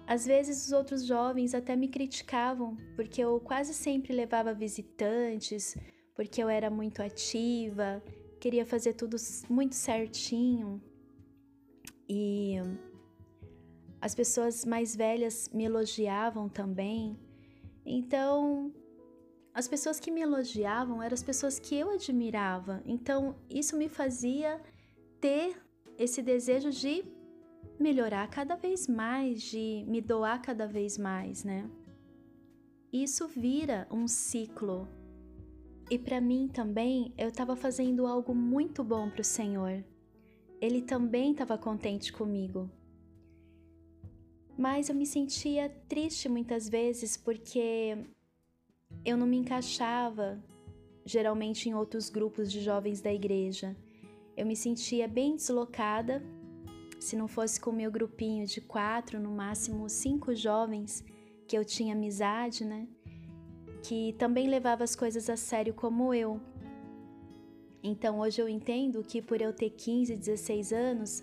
Às 0.06 0.24
vezes 0.24 0.66
os 0.66 0.72
outros 0.72 1.04
jovens 1.04 1.54
até 1.54 1.74
me 1.74 1.88
criticavam, 1.88 2.76
porque 2.94 3.20
eu 3.20 3.40
quase 3.40 3.74
sempre 3.74 4.12
levava 4.12 4.54
visitantes, 4.54 5.76
porque 6.14 6.42
eu 6.42 6.48
era 6.48 6.70
muito 6.70 7.02
ativa, 7.02 8.02
queria 8.40 8.64
fazer 8.64 8.92
tudo 8.92 9.16
muito 9.50 9.74
certinho. 9.74 10.80
E 12.08 12.54
as 14.00 14.14
pessoas 14.14 14.64
mais 14.64 14.94
velhas 14.94 15.50
me 15.52 15.64
elogiavam 15.64 16.48
também. 16.48 17.18
Então, 17.84 18.72
as 19.56 19.66
pessoas 19.66 19.98
que 19.98 20.10
me 20.10 20.20
elogiavam 20.20 21.02
eram 21.02 21.14
as 21.14 21.22
pessoas 21.22 21.58
que 21.58 21.74
eu 21.74 21.90
admirava. 21.90 22.82
Então, 22.84 23.34
isso 23.48 23.74
me 23.74 23.88
fazia 23.88 24.60
ter 25.18 25.56
esse 25.98 26.20
desejo 26.20 26.70
de 26.70 27.02
melhorar 27.80 28.28
cada 28.28 28.54
vez 28.54 28.86
mais, 28.86 29.40
de 29.40 29.82
me 29.88 30.02
doar 30.02 30.42
cada 30.42 30.66
vez 30.66 30.98
mais, 30.98 31.42
né? 31.42 31.70
Isso 32.92 33.26
vira 33.26 33.88
um 33.90 34.06
ciclo. 34.06 34.86
E 35.90 35.98
para 35.98 36.20
mim 36.20 36.48
também, 36.48 37.14
eu 37.16 37.28
estava 37.28 37.56
fazendo 37.56 38.06
algo 38.06 38.34
muito 38.34 38.84
bom 38.84 39.08
para 39.08 39.22
o 39.22 39.24
Senhor. 39.24 39.82
Ele 40.60 40.82
também 40.82 41.32
estava 41.32 41.56
contente 41.56 42.12
comigo. 42.12 42.70
Mas 44.58 44.90
eu 44.90 44.94
me 44.94 45.06
sentia 45.06 45.70
triste 45.88 46.28
muitas 46.28 46.68
vezes 46.68 47.16
porque 47.16 48.04
eu 49.06 49.16
não 49.16 49.26
me 49.26 49.36
encaixava 49.36 50.42
geralmente 51.04 51.68
em 51.68 51.74
outros 51.74 52.10
grupos 52.10 52.50
de 52.50 52.60
jovens 52.60 53.00
da 53.00 53.12
igreja. 53.12 53.76
Eu 54.36 54.44
me 54.44 54.56
sentia 54.56 55.06
bem 55.06 55.36
deslocada. 55.36 56.20
Se 56.98 57.14
não 57.14 57.28
fosse 57.28 57.60
com 57.60 57.70
o 57.70 57.72
meu 57.72 57.88
grupinho 57.88 58.44
de 58.46 58.60
quatro, 58.60 59.20
no 59.20 59.30
máximo 59.30 59.88
cinco 59.88 60.34
jovens 60.34 61.04
que 61.46 61.56
eu 61.56 61.64
tinha 61.64 61.94
amizade, 61.94 62.64
né? 62.64 62.88
Que 63.80 64.12
também 64.18 64.48
levava 64.48 64.82
as 64.82 64.96
coisas 64.96 65.30
a 65.30 65.36
sério 65.36 65.72
como 65.72 66.12
eu. 66.12 66.40
Então 67.84 68.18
hoje 68.18 68.42
eu 68.42 68.48
entendo 68.48 69.04
que 69.04 69.22
por 69.22 69.40
eu 69.40 69.52
ter 69.52 69.70
15, 69.70 70.16
16 70.16 70.72
anos, 70.72 71.22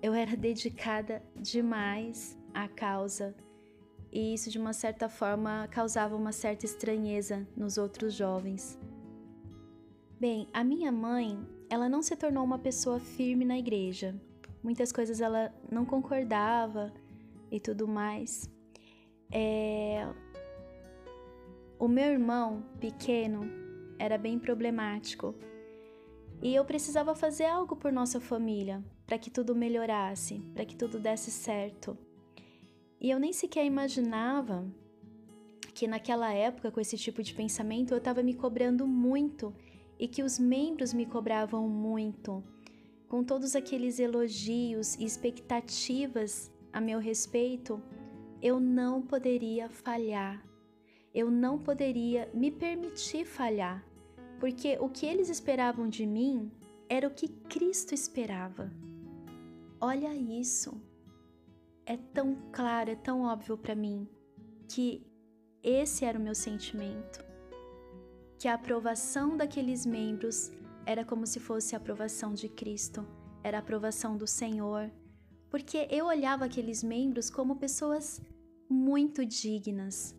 eu 0.00 0.14
era 0.14 0.36
dedicada 0.38 1.20
demais 1.34 2.38
à 2.54 2.68
causa 2.68 3.34
e 4.16 4.32
isso 4.32 4.48
de 4.48 4.58
uma 4.58 4.72
certa 4.72 5.10
forma 5.10 5.68
causava 5.70 6.16
uma 6.16 6.32
certa 6.32 6.64
estranheza 6.64 7.46
nos 7.54 7.76
outros 7.76 8.14
jovens. 8.14 8.78
Bem, 10.18 10.48
a 10.54 10.64
minha 10.64 10.90
mãe, 10.90 11.38
ela 11.68 11.86
não 11.86 12.00
se 12.00 12.16
tornou 12.16 12.42
uma 12.42 12.58
pessoa 12.58 12.98
firme 12.98 13.44
na 13.44 13.58
igreja. 13.58 14.18
Muitas 14.62 14.90
coisas 14.90 15.20
ela 15.20 15.54
não 15.70 15.84
concordava 15.84 16.94
e 17.50 17.60
tudo 17.60 17.86
mais. 17.86 18.50
É... 19.30 20.08
O 21.78 21.86
meu 21.86 22.06
irmão 22.06 22.64
pequeno 22.80 23.42
era 23.98 24.16
bem 24.16 24.38
problemático 24.38 25.34
e 26.40 26.54
eu 26.54 26.64
precisava 26.64 27.14
fazer 27.14 27.44
algo 27.44 27.76
por 27.76 27.92
nossa 27.92 28.18
família 28.18 28.82
para 29.06 29.18
que 29.18 29.30
tudo 29.30 29.54
melhorasse, 29.54 30.40
para 30.54 30.64
que 30.64 30.74
tudo 30.74 30.98
desse 30.98 31.30
certo. 31.30 32.05
E 33.00 33.10
eu 33.10 33.18
nem 33.18 33.32
sequer 33.32 33.64
imaginava 33.64 34.66
que 35.74 35.86
naquela 35.86 36.32
época, 36.32 36.70
com 36.70 36.80
esse 36.80 36.96
tipo 36.96 37.22
de 37.22 37.34
pensamento, 37.34 37.92
eu 37.92 37.98
estava 37.98 38.22
me 38.22 38.32
cobrando 38.32 38.86
muito 38.86 39.54
e 39.98 40.08
que 40.08 40.22
os 40.22 40.38
membros 40.38 40.94
me 40.94 41.04
cobravam 41.04 41.68
muito, 41.68 42.42
com 43.08 43.22
todos 43.22 43.54
aqueles 43.54 43.98
elogios 43.98 44.94
e 44.94 45.04
expectativas 45.04 46.50
a 46.72 46.80
meu 46.80 46.98
respeito, 46.98 47.80
eu 48.42 48.58
não 48.58 49.02
poderia 49.02 49.68
falhar. 49.68 50.44
Eu 51.14 51.30
não 51.30 51.58
poderia 51.58 52.30
me 52.34 52.50
permitir 52.50 53.24
falhar, 53.24 53.86
porque 54.38 54.76
o 54.80 54.88
que 54.88 55.06
eles 55.06 55.28
esperavam 55.30 55.88
de 55.88 56.06
mim 56.06 56.50
era 56.88 57.06
o 57.06 57.10
que 57.10 57.28
Cristo 57.28 57.94
esperava. 57.94 58.70
Olha 59.80 60.14
isso 60.14 60.80
é 61.86 61.96
tão 61.96 62.36
claro, 62.52 62.90
é 62.90 62.96
tão 62.96 63.22
óbvio 63.22 63.56
para 63.56 63.74
mim 63.74 64.08
que 64.68 65.06
esse 65.62 66.04
era 66.04 66.18
o 66.18 66.22
meu 66.22 66.34
sentimento. 66.34 67.24
Que 68.38 68.48
a 68.48 68.54
aprovação 68.54 69.36
daqueles 69.36 69.86
membros 69.86 70.50
era 70.84 71.04
como 71.04 71.26
se 71.26 71.40
fosse 71.40 71.74
a 71.74 71.78
aprovação 71.78 72.34
de 72.34 72.48
Cristo, 72.48 73.06
era 73.42 73.58
a 73.58 73.60
aprovação 73.60 74.16
do 74.16 74.26
Senhor, 74.26 74.90
porque 75.48 75.86
eu 75.90 76.06
olhava 76.06 76.44
aqueles 76.44 76.82
membros 76.82 77.30
como 77.30 77.56
pessoas 77.56 78.20
muito 78.68 79.24
dignas, 79.24 80.14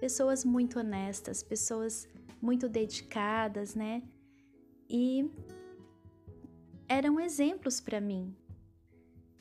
pessoas 0.00 0.44
muito 0.44 0.78
honestas, 0.78 1.42
pessoas 1.42 2.08
muito 2.40 2.68
dedicadas, 2.68 3.74
né? 3.74 4.02
E 4.88 5.30
eram 6.88 7.20
exemplos 7.20 7.80
para 7.80 8.00
mim. 8.00 8.34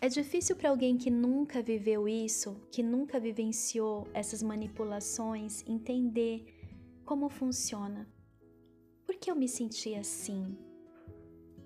É 0.04 0.10
difícil 0.10 0.56
para 0.56 0.72
alguém 0.72 0.98
que 0.98 1.12
nunca 1.12 1.62
viveu 1.62 2.08
isso, 2.10 2.60
que 2.72 2.82
nunca 2.82 3.20
vivenciou 3.20 4.08
essas 4.16 4.42
manipulações, 4.42 5.64
entender 5.68 6.44
como 7.06 7.30
funciona. 7.30 8.12
Por 9.06 9.16
que 9.16 9.30
eu 9.30 9.36
me 9.36 9.48
senti 9.48 9.94
assim? 9.94 10.58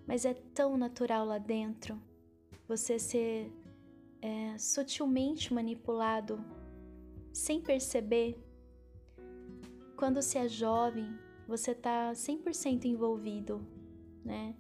Mas 0.06 0.26
é 0.26 0.34
tão 0.34 0.76
natural 0.76 1.26
lá 1.26 1.38
dentro 1.38 1.98
você 2.68 3.00
ser 3.00 3.50
é, 4.22 4.58
sutilmente 4.58 5.54
manipulado 5.54 6.44
sem 7.32 7.62
perceber. 7.62 8.38
Quando 9.96 10.22
você 10.22 10.40
é 10.40 10.50
jovem, 10.50 11.18
você 11.48 11.72
está 11.72 12.12
100% 12.12 12.84
envolvido, 12.84 13.66
né? 14.26 14.58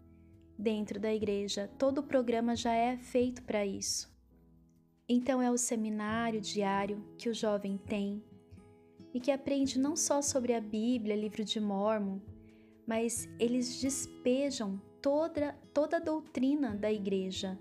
Dentro 0.57 0.99
da 0.99 1.13
igreja, 1.13 1.69
todo 1.77 1.99
o 1.99 2.03
programa 2.03 2.55
já 2.55 2.73
é 2.73 2.97
feito 2.97 3.43
para 3.43 3.65
isso. 3.65 4.13
Então 5.07 5.41
é 5.41 5.51
o 5.51 5.57
seminário 5.57 6.41
diário 6.41 7.03
que 7.17 7.29
o 7.29 7.33
jovem 7.33 7.77
tem 7.77 8.23
e 9.13 9.19
que 9.19 9.31
aprende 9.31 9.77
não 9.79 9.95
só 9.95 10.21
sobre 10.21 10.53
a 10.53 10.61
Bíblia, 10.61 11.15
livro 11.15 11.43
de 11.43 11.59
Mormon, 11.59 12.19
mas 12.87 13.29
eles 13.39 13.79
despejam 13.79 14.81
toda, 15.01 15.53
toda 15.73 15.97
a 15.97 15.99
doutrina 15.99 16.75
da 16.75 16.91
igreja 16.91 17.59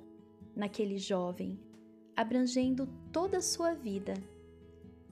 naquele 0.55 0.99
jovem, 0.99 1.59
abrangendo 2.17 2.89
toda 3.13 3.39
a 3.39 3.43
sua 3.43 3.75
vida, 3.75 4.15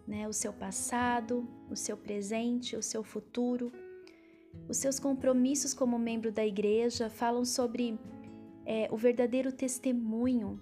né? 0.06 0.26
o 0.28 0.32
seu 0.32 0.52
passado, 0.52 1.46
o 1.70 1.76
seu 1.76 1.96
presente, 1.96 2.76
o 2.76 2.82
seu 2.82 3.02
futuro. 3.02 3.72
Os 4.68 4.76
seus 4.76 4.98
compromissos 4.98 5.74
como 5.74 5.98
membro 5.98 6.32
da 6.32 6.46
igreja 6.46 7.10
falam 7.10 7.44
sobre 7.44 7.98
é, 8.64 8.88
o 8.90 8.96
verdadeiro 8.96 9.52
testemunho, 9.52 10.60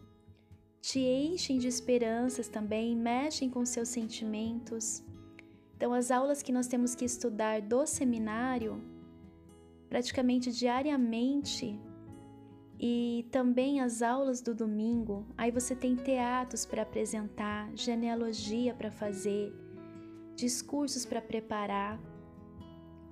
te 0.81 1.01
enchem 1.01 1.59
de 1.59 1.69
esperanças 1.69 2.49
também, 2.49 2.97
mexem 2.97 3.51
com 3.51 3.65
seus 3.67 3.89
sentimentos. 3.89 5.05
Então, 5.77 5.93
as 5.93 6.11
aulas 6.11 6.43
que 6.43 6.53
nós 6.53 6.67
temos 6.67 6.95
que 6.95 7.05
estudar 7.05 7.61
do 7.61 7.87
seminário, 7.87 8.83
praticamente 9.89 10.51
diariamente, 10.51 11.79
e 12.79 13.27
também 13.31 13.81
as 13.81 14.01
aulas 14.01 14.41
do 14.41 14.55
domingo. 14.55 15.27
Aí 15.37 15.51
você 15.51 15.77
tem 15.77 15.95
teatros 15.95 16.65
para 16.65 16.83
apresentar, 16.83 17.71
genealogia 17.77 18.73
para 18.75 18.91
fazer, 18.91 19.53
discursos 20.35 21.05
para 21.05 21.21
preparar. 21.21 22.01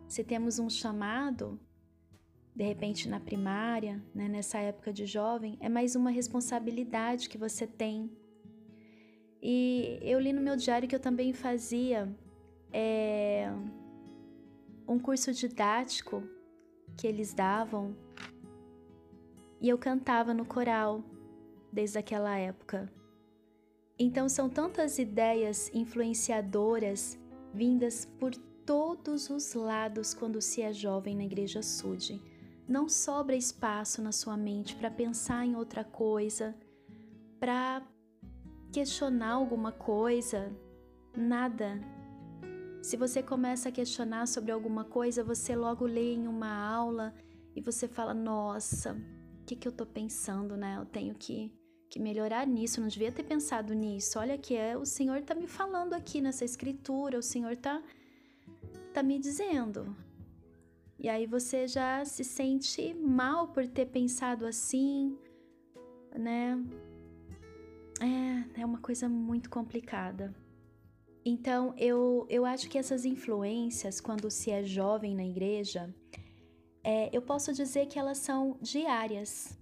Se 0.09 0.25
temos 0.25 0.59
um 0.59 0.71
chamado, 0.71 1.61
de 2.57 2.65
repente 2.65 3.09
na 3.09 3.21
primária, 3.21 4.03
né, 4.15 4.27
nessa 4.27 4.59
época 4.59 4.91
de 4.91 5.05
jovem, 5.05 5.59
é 5.61 5.69
mais 5.69 5.95
uma 5.95 6.11
responsabilidade 6.11 7.29
que 7.29 7.37
você 7.37 7.67
tem. 7.67 8.11
E 9.43 9.99
eu 10.01 10.19
li 10.19 10.33
no 10.33 10.41
meu 10.41 10.57
diário 10.57 10.89
que 10.89 10.97
eu 10.97 11.01
também 11.01 11.35
fazia 11.35 12.09
é, 12.73 13.53
um 14.89 14.99
curso 14.99 15.31
didático 15.33 16.23
que 16.97 17.07
eles 17.07 17.35
davam 17.35 17.95
e 19.61 19.69
eu 19.69 19.77
cantava 19.77 20.33
no 20.33 20.47
coral 20.47 21.05
desde 21.71 21.99
aquela 21.99 22.37
época. 22.37 22.91
Então 23.99 24.27
são 24.27 24.49
tantas 24.49 24.99
ideias 24.99 25.71
influenciadoras 25.75 27.19
vindas 27.53 28.07
por 28.19 28.33
todos 28.69 29.31
os 29.31 29.55
lados 29.55 30.13
quando 30.13 30.43
se 30.43 30.61
é 30.61 30.75
jovem 30.75 31.17
na 31.17 31.25
Igreja 31.25 31.63
Sud. 31.63 32.21
Não 32.69 32.87
sobra 32.87 33.35
espaço 33.35 34.03
na 34.03 34.13
sua 34.13 34.37
mente 34.37 34.77
para 34.77 34.91
pensar 34.91 35.47
em 35.47 35.57
outra 35.57 35.83
coisa, 35.83 36.55
para 37.41 37.83
questionar 38.71 39.33
alguma 39.33 39.73
coisa, 39.73 40.53
nada. 41.17 41.81
Se 42.83 42.95
você 42.95 43.23
começa 43.23 43.71
a 43.71 43.73
questionar 43.73 44.27
sobre 44.27 44.53
alguma 44.53 44.85
coisa, 44.85 45.25
você 45.25 45.57
logo 45.57 45.87
lê 45.87 46.13
em 46.13 46.29
uma 46.29 46.55
aula 46.55 47.15
e 47.57 47.63
você 47.63 47.89
fala: 47.89 48.13
Nossa, 48.13 48.95
que, 49.49 49.57
que 49.57 49.67
eu 49.67 49.73
tô 49.73 49.87
pensando, 49.87 50.59
né? 50.59 50.77
Eu 50.79 50.85
tenho 50.85 51.15
que, 51.15 51.51
que 51.89 51.99
melhorar 51.99 52.47
nisso, 52.47 52.83
não 52.83 52.89
devia 52.89 53.11
ter 53.11 53.23
pensado 53.23 53.73
nisso. 53.73 54.19
Olha 54.19 54.37
que 54.37 54.55
é, 54.55 54.77
o 54.77 54.85
Senhor 54.85 55.23
tá 55.23 55.35
me 55.35 55.47
falando 55.47 55.95
aqui 55.95 56.21
nessa 56.21 56.45
escritura, 56.45 57.19
o 57.19 57.23
Senhor 57.23 57.57
tá, 57.57 57.83
tá 58.99 59.03
me 59.03 59.17
dizendo. 59.17 59.97
E 60.99 61.09
aí 61.09 61.25
você 61.25 61.69
já 61.69 62.05
se 62.05 62.25
sente 62.25 62.93
mal 62.95 63.47
por 63.49 63.65
ter 63.69 63.87
pensado 63.87 64.45
assim, 64.45 65.17
né? 66.19 66.61
É, 68.01 68.63
é 68.63 68.67
uma 68.67 68.81
coisa 68.81 69.09
muito 69.09 69.49
complicada. 69.49 70.35
Então, 71.25 71.75
eu, 71.77 72.27
eu 72.29 72.45
acho 72.45 72.69
que 72.69 72.77
essas 72.77 73.05
influências, 73.05 74.01
quando 74.01 74.29
se 74.31 74.51
é 74.51 74.65
jovem 74.65 75.15
na 75.15 75.25
igreja, 75.25 75.95
é, 76.83 77.09
eu 77.17 77.23
posso 77.23 77.53
dizer 77.53 77.87
que 77.87 77.99
elas 77.99 78.19
são 78.19 78.59
diárias, 78.61 79.57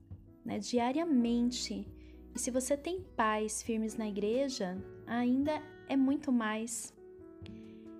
né? 0.45 0.59
diariamente. 0.59 1.87
E 2.35 2.39
se 2.39 2.51
você 2.51 2.75
tem 2.75 3.03
pais 3.15 3.63
firmes 3.63 3.97
na 3.97 4.09
igreja, 4.09 4.83
ainda 5.07 5.61
é 5.89 5.97
muito 5.97 6.33
mais. 6.33 6.96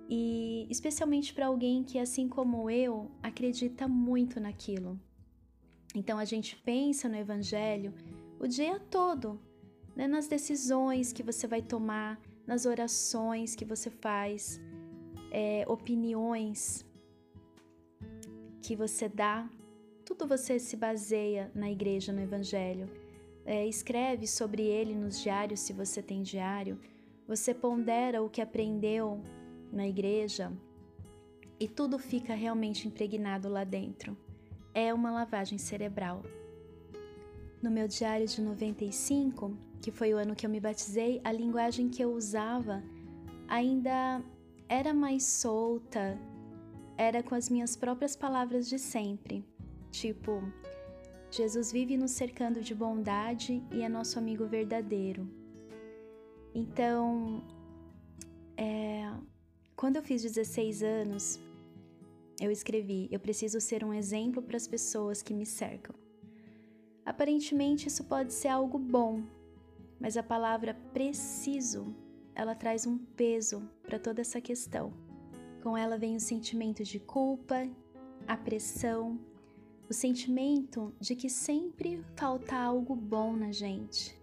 E 0.09 0.65
especialmente 0.69 1.33
para 1.33 1.47
alguém 1.47 1.83
que, 1.83 1.99
assim 1.99 2.29
como 2.29 2.69
eu, 2.69 3.11
acredita 3.21 3.87
muito 3.87 4.39
naquilo. 4.39 4.99
Então 5.93 6.17
a 6.17 6.25
gente 6.25 6.55
pensa 6.55 7.09
no 7.09 7.15
Evangelho 7.15 7.93
o 8.39 8.47
dia 8.47 8.79
todo, 8.79 9.39
né? 9.95 10.07
nas 10.07 10.27
decisões 10.27 11.11
que 11.11 11.23
você 11.23 11.47
vai 11.47 11.61
tomar, 11.61 12.21
nas 12.45 12.65
orações 12.65 13.55
que 13.55 13.65
você 13.65 13.89
faz, 13.89 14.61
é, 15.31 15.65
opiniões 15.67 16.85
que 18.61 18.75
você 18.75 19.09
dá, 19.09 19.49
tudo 20.05 20.25
você 20.25 20.57
se 20.59 20.77
baseia 20.77 21.51
na 21.53 21.69
igreja, 21.69 22.13
no 22.13 22.21
Evangelho. 22.21 22.89
É, 23.45 23.65
escreve 23.67 24.27
sobre 24.27 24.63
ele 24.63 24.93
nos 24.93 25.21
diários, 25.21 25.61
se 25.61 25.73
você 25.73 26.01
tem 26.01 26.21
diário. 26.21 26.79
Você 27.27 27.53
pondera 27.53 28.21
o 28.21 28.29
que 28.29 28.41
aprendeu 28.41 29.21
na 29.71 29.87
igreja 29.87 30.51
e 31.59 31.67
tudo 31.67 31.97
fica 31.97 32.33
realmente 32.33 32.87
impregnado 32.87 33.49
lá 33.49 33.63
dentro. 33.63 34.15
É 34.73 34.93
uma 34.93 35.11
lavagem 35.11 35.57
cerebral. 35.57 36.23
No 37.61 37.71
meu 37.71 37.87
diário 37.87 38.27
de 38.27 38.41
95, 38.41 39.57
que 39.81 39.91
foi 39.91 40.13
o 40.13 40.17
ano 40.17 40.35
que 40.35 40.45
eu 40.45 40.49
me 40.49 40.59
batizei, 40.59 41.19
a 41.23 41.31
linguagem 41.31 41.89
que 41.89 42.03
eu 42.03 42.13
usava 42.13 42.83
ainda 43.47 44.21
era 44.69 44.93
mais 44.93 45.23
solta, 45.23 46.19
era 46.97 47.23
com 47.23 47.33
as 47.33 47.49
minhas 47.49 47.75
próprias 47.75 48.15
palavras 48.15 48.67
de 48.69 48.77
sempre, 48.77 49.43
tipo: 49.89 50.43
Jesus 51.31 51.71
vive 51.71 51.97
nos 51.97 52.11
cercando 52.11 52.61
de 52.61 52.75
bondade 52.75 53.63
e 53.71 53.81
é 53.81 53.89
nosso 53.89 54.19
amigo 54.19 54.45
verdadeiro. 54.45 55.27
Então, 56.53 57.43
é, 58.55 59.11
quando 59.77 59.97
eu 59.97 60.01
fiz 60.01 60.23
16 60.23 60.81
anos, 60.81 61.39
eu 62.41 62.49
escrevi: 62.49 63.07
Eu 63.11 63.19
preciso 63.19 63.61
ser 63.61 63.83
um 63.83 63.93
exemplo 63.93 64.41
para 64.41 64.57
as 64.57 64.67
pessoas 64.67 65.21
que 65.21 65.35
me 65.35 65.45
cercam. 65.45 65.95
Aparentemente, 67.05 67.87
isso 67.87 68.03
pode 68.03 68.33
ser 68.33 68.47
algo 68.47 68.79
bom, 68.79 69.21
mas 69.99 70.17
a 70.17 70.23
palavra 70.23 70.73
preciso 70.91 71.95
ela 72.33 72.53
traz 72.53 72.85
um 72.85 72.97
peso 72.97 73.69
para 73.83 73.99
toda 73.99 74.19
essa 74.19 74.41
questão. 74.41 74.91
Com 75.61 75.77
ela 75.77 75.97
vem 75.97 76.15
o 76.15 76.19
sentimento 76.19 76.83
de 76.83 76.99
culpa, 76.99 77.67
a 78.27 78.35
pressão, 78.35 79.19
o 79.89 79.93
sentimento 79.93 80.93
de 80.99 81.15
que 81.15 81.29
sempre 81.29 82.03
falta 82.15 82.55
algo 82.55 82.95
bom 82.95 83.35
na 83.35 83.51
gente. 83.51 84.19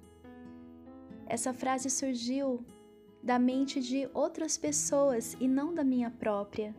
Essa 1.27 1.55
frase 1.55 1.89
surgiu 1.91 2.65
da 3.25 3.39
mente 3.39 3.81
de 3.81 4.07
outras 4.13 4.59
pessoas 4.59 5.35
e 5.41 5.49
não 5.49 5.75
da 5.75 5.83
minha 5.83 6.11
própria. 6.11 6.77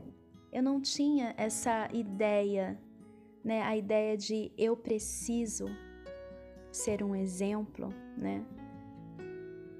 Eu 0.53 0.61
não 0.61 0.79
tinha 0.79 1.33
essa 1.37 1.89
ideia, 1.91 2.79
né? 3.43 3.63
A 3.63 3.75
ideia 3.75 4.15
de 4.15 4.51
eu 4.55 4.77
preciso 4.77 5.65
ser 6.71 7.01
um 7.01 7.15
exemplo, 7.15 7.89
né? 8.15 8.45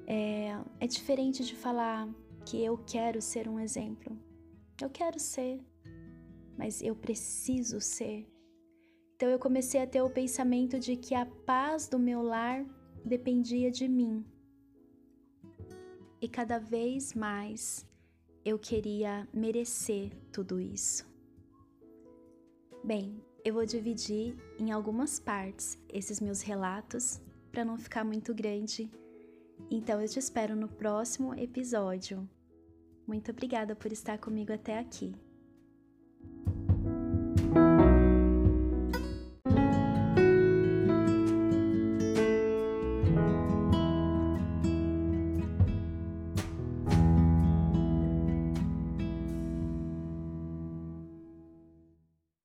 É, 0.08 0.58
é 0.80 0.88
diferente 0.88 1.46
de 1.46 1.56
falar 1.56 2.10
que 2.44 2.64
eu 2.64 2.80
quero 2.80 3.22
ser 3.22 3.48
um 3.48 3.60
exemplo. 3.60 4.18
Eu 4.82 4.90
quero 4.90 5.20
ser, 5.20 5.64
mas 6.58 6.82
eu 6.82 6.96
preciso 6.96 7.80
ser. 7.80 8.28
Então 9.16 9.30
eu 9.30 9.38
comecei 9.38 9.82
a 9.82 9.88
ter 9.88 10.02
o 10.02 10.10
pensamento 10.10 10.80
de 10.80 10.96
que 10.98 11.14
a 11.14 11.28
paz 11.28 11.88
do 11.88 12.00
meu 12.00 12.24
lar 12.24 12.66
dependia 13.06 13.70
de 13.70 13.88
mim. 13.88 14.26
E 16.26 16.28
cada 16.28 16.58
vez 16.58 17.14
mais 17.14 17.86
eu 18.44 18.58
queria 18.58 19.30
merecer 19.32 20.10
tudo 20.32 20.60
isso. 20.60 21.06
Bem, 22.84 23.24
eu 23.44 23.54
vou 23.54 23.64
dividir 23.64 24.36
em 24.58 24.72
algumas 24.72 25.20
partes 25.20 25.78
esses 25.88 26.20
meus 26.20 26.42
relatos 26.42 27.22
para 27.52 27.64
não 27.64 27.78
ficar 27.78 28.04
muito 28.04 28.34
grande. 28.34 28.90
Então 29.70 30.02
eu 30.02 30.10
te 30.10 30.18
espero 30.18 30.56
no 30.56 30.68
próximo 30.68 31.36
episódio. 31.36 32.28
Muito 33.06 33.30
obrigada 33.30 33.76
por 33.76 33.92
estar 33.92 34.18
comigo 34.18 34.52
até 34.52 34.80
aqui. 34.80 35.14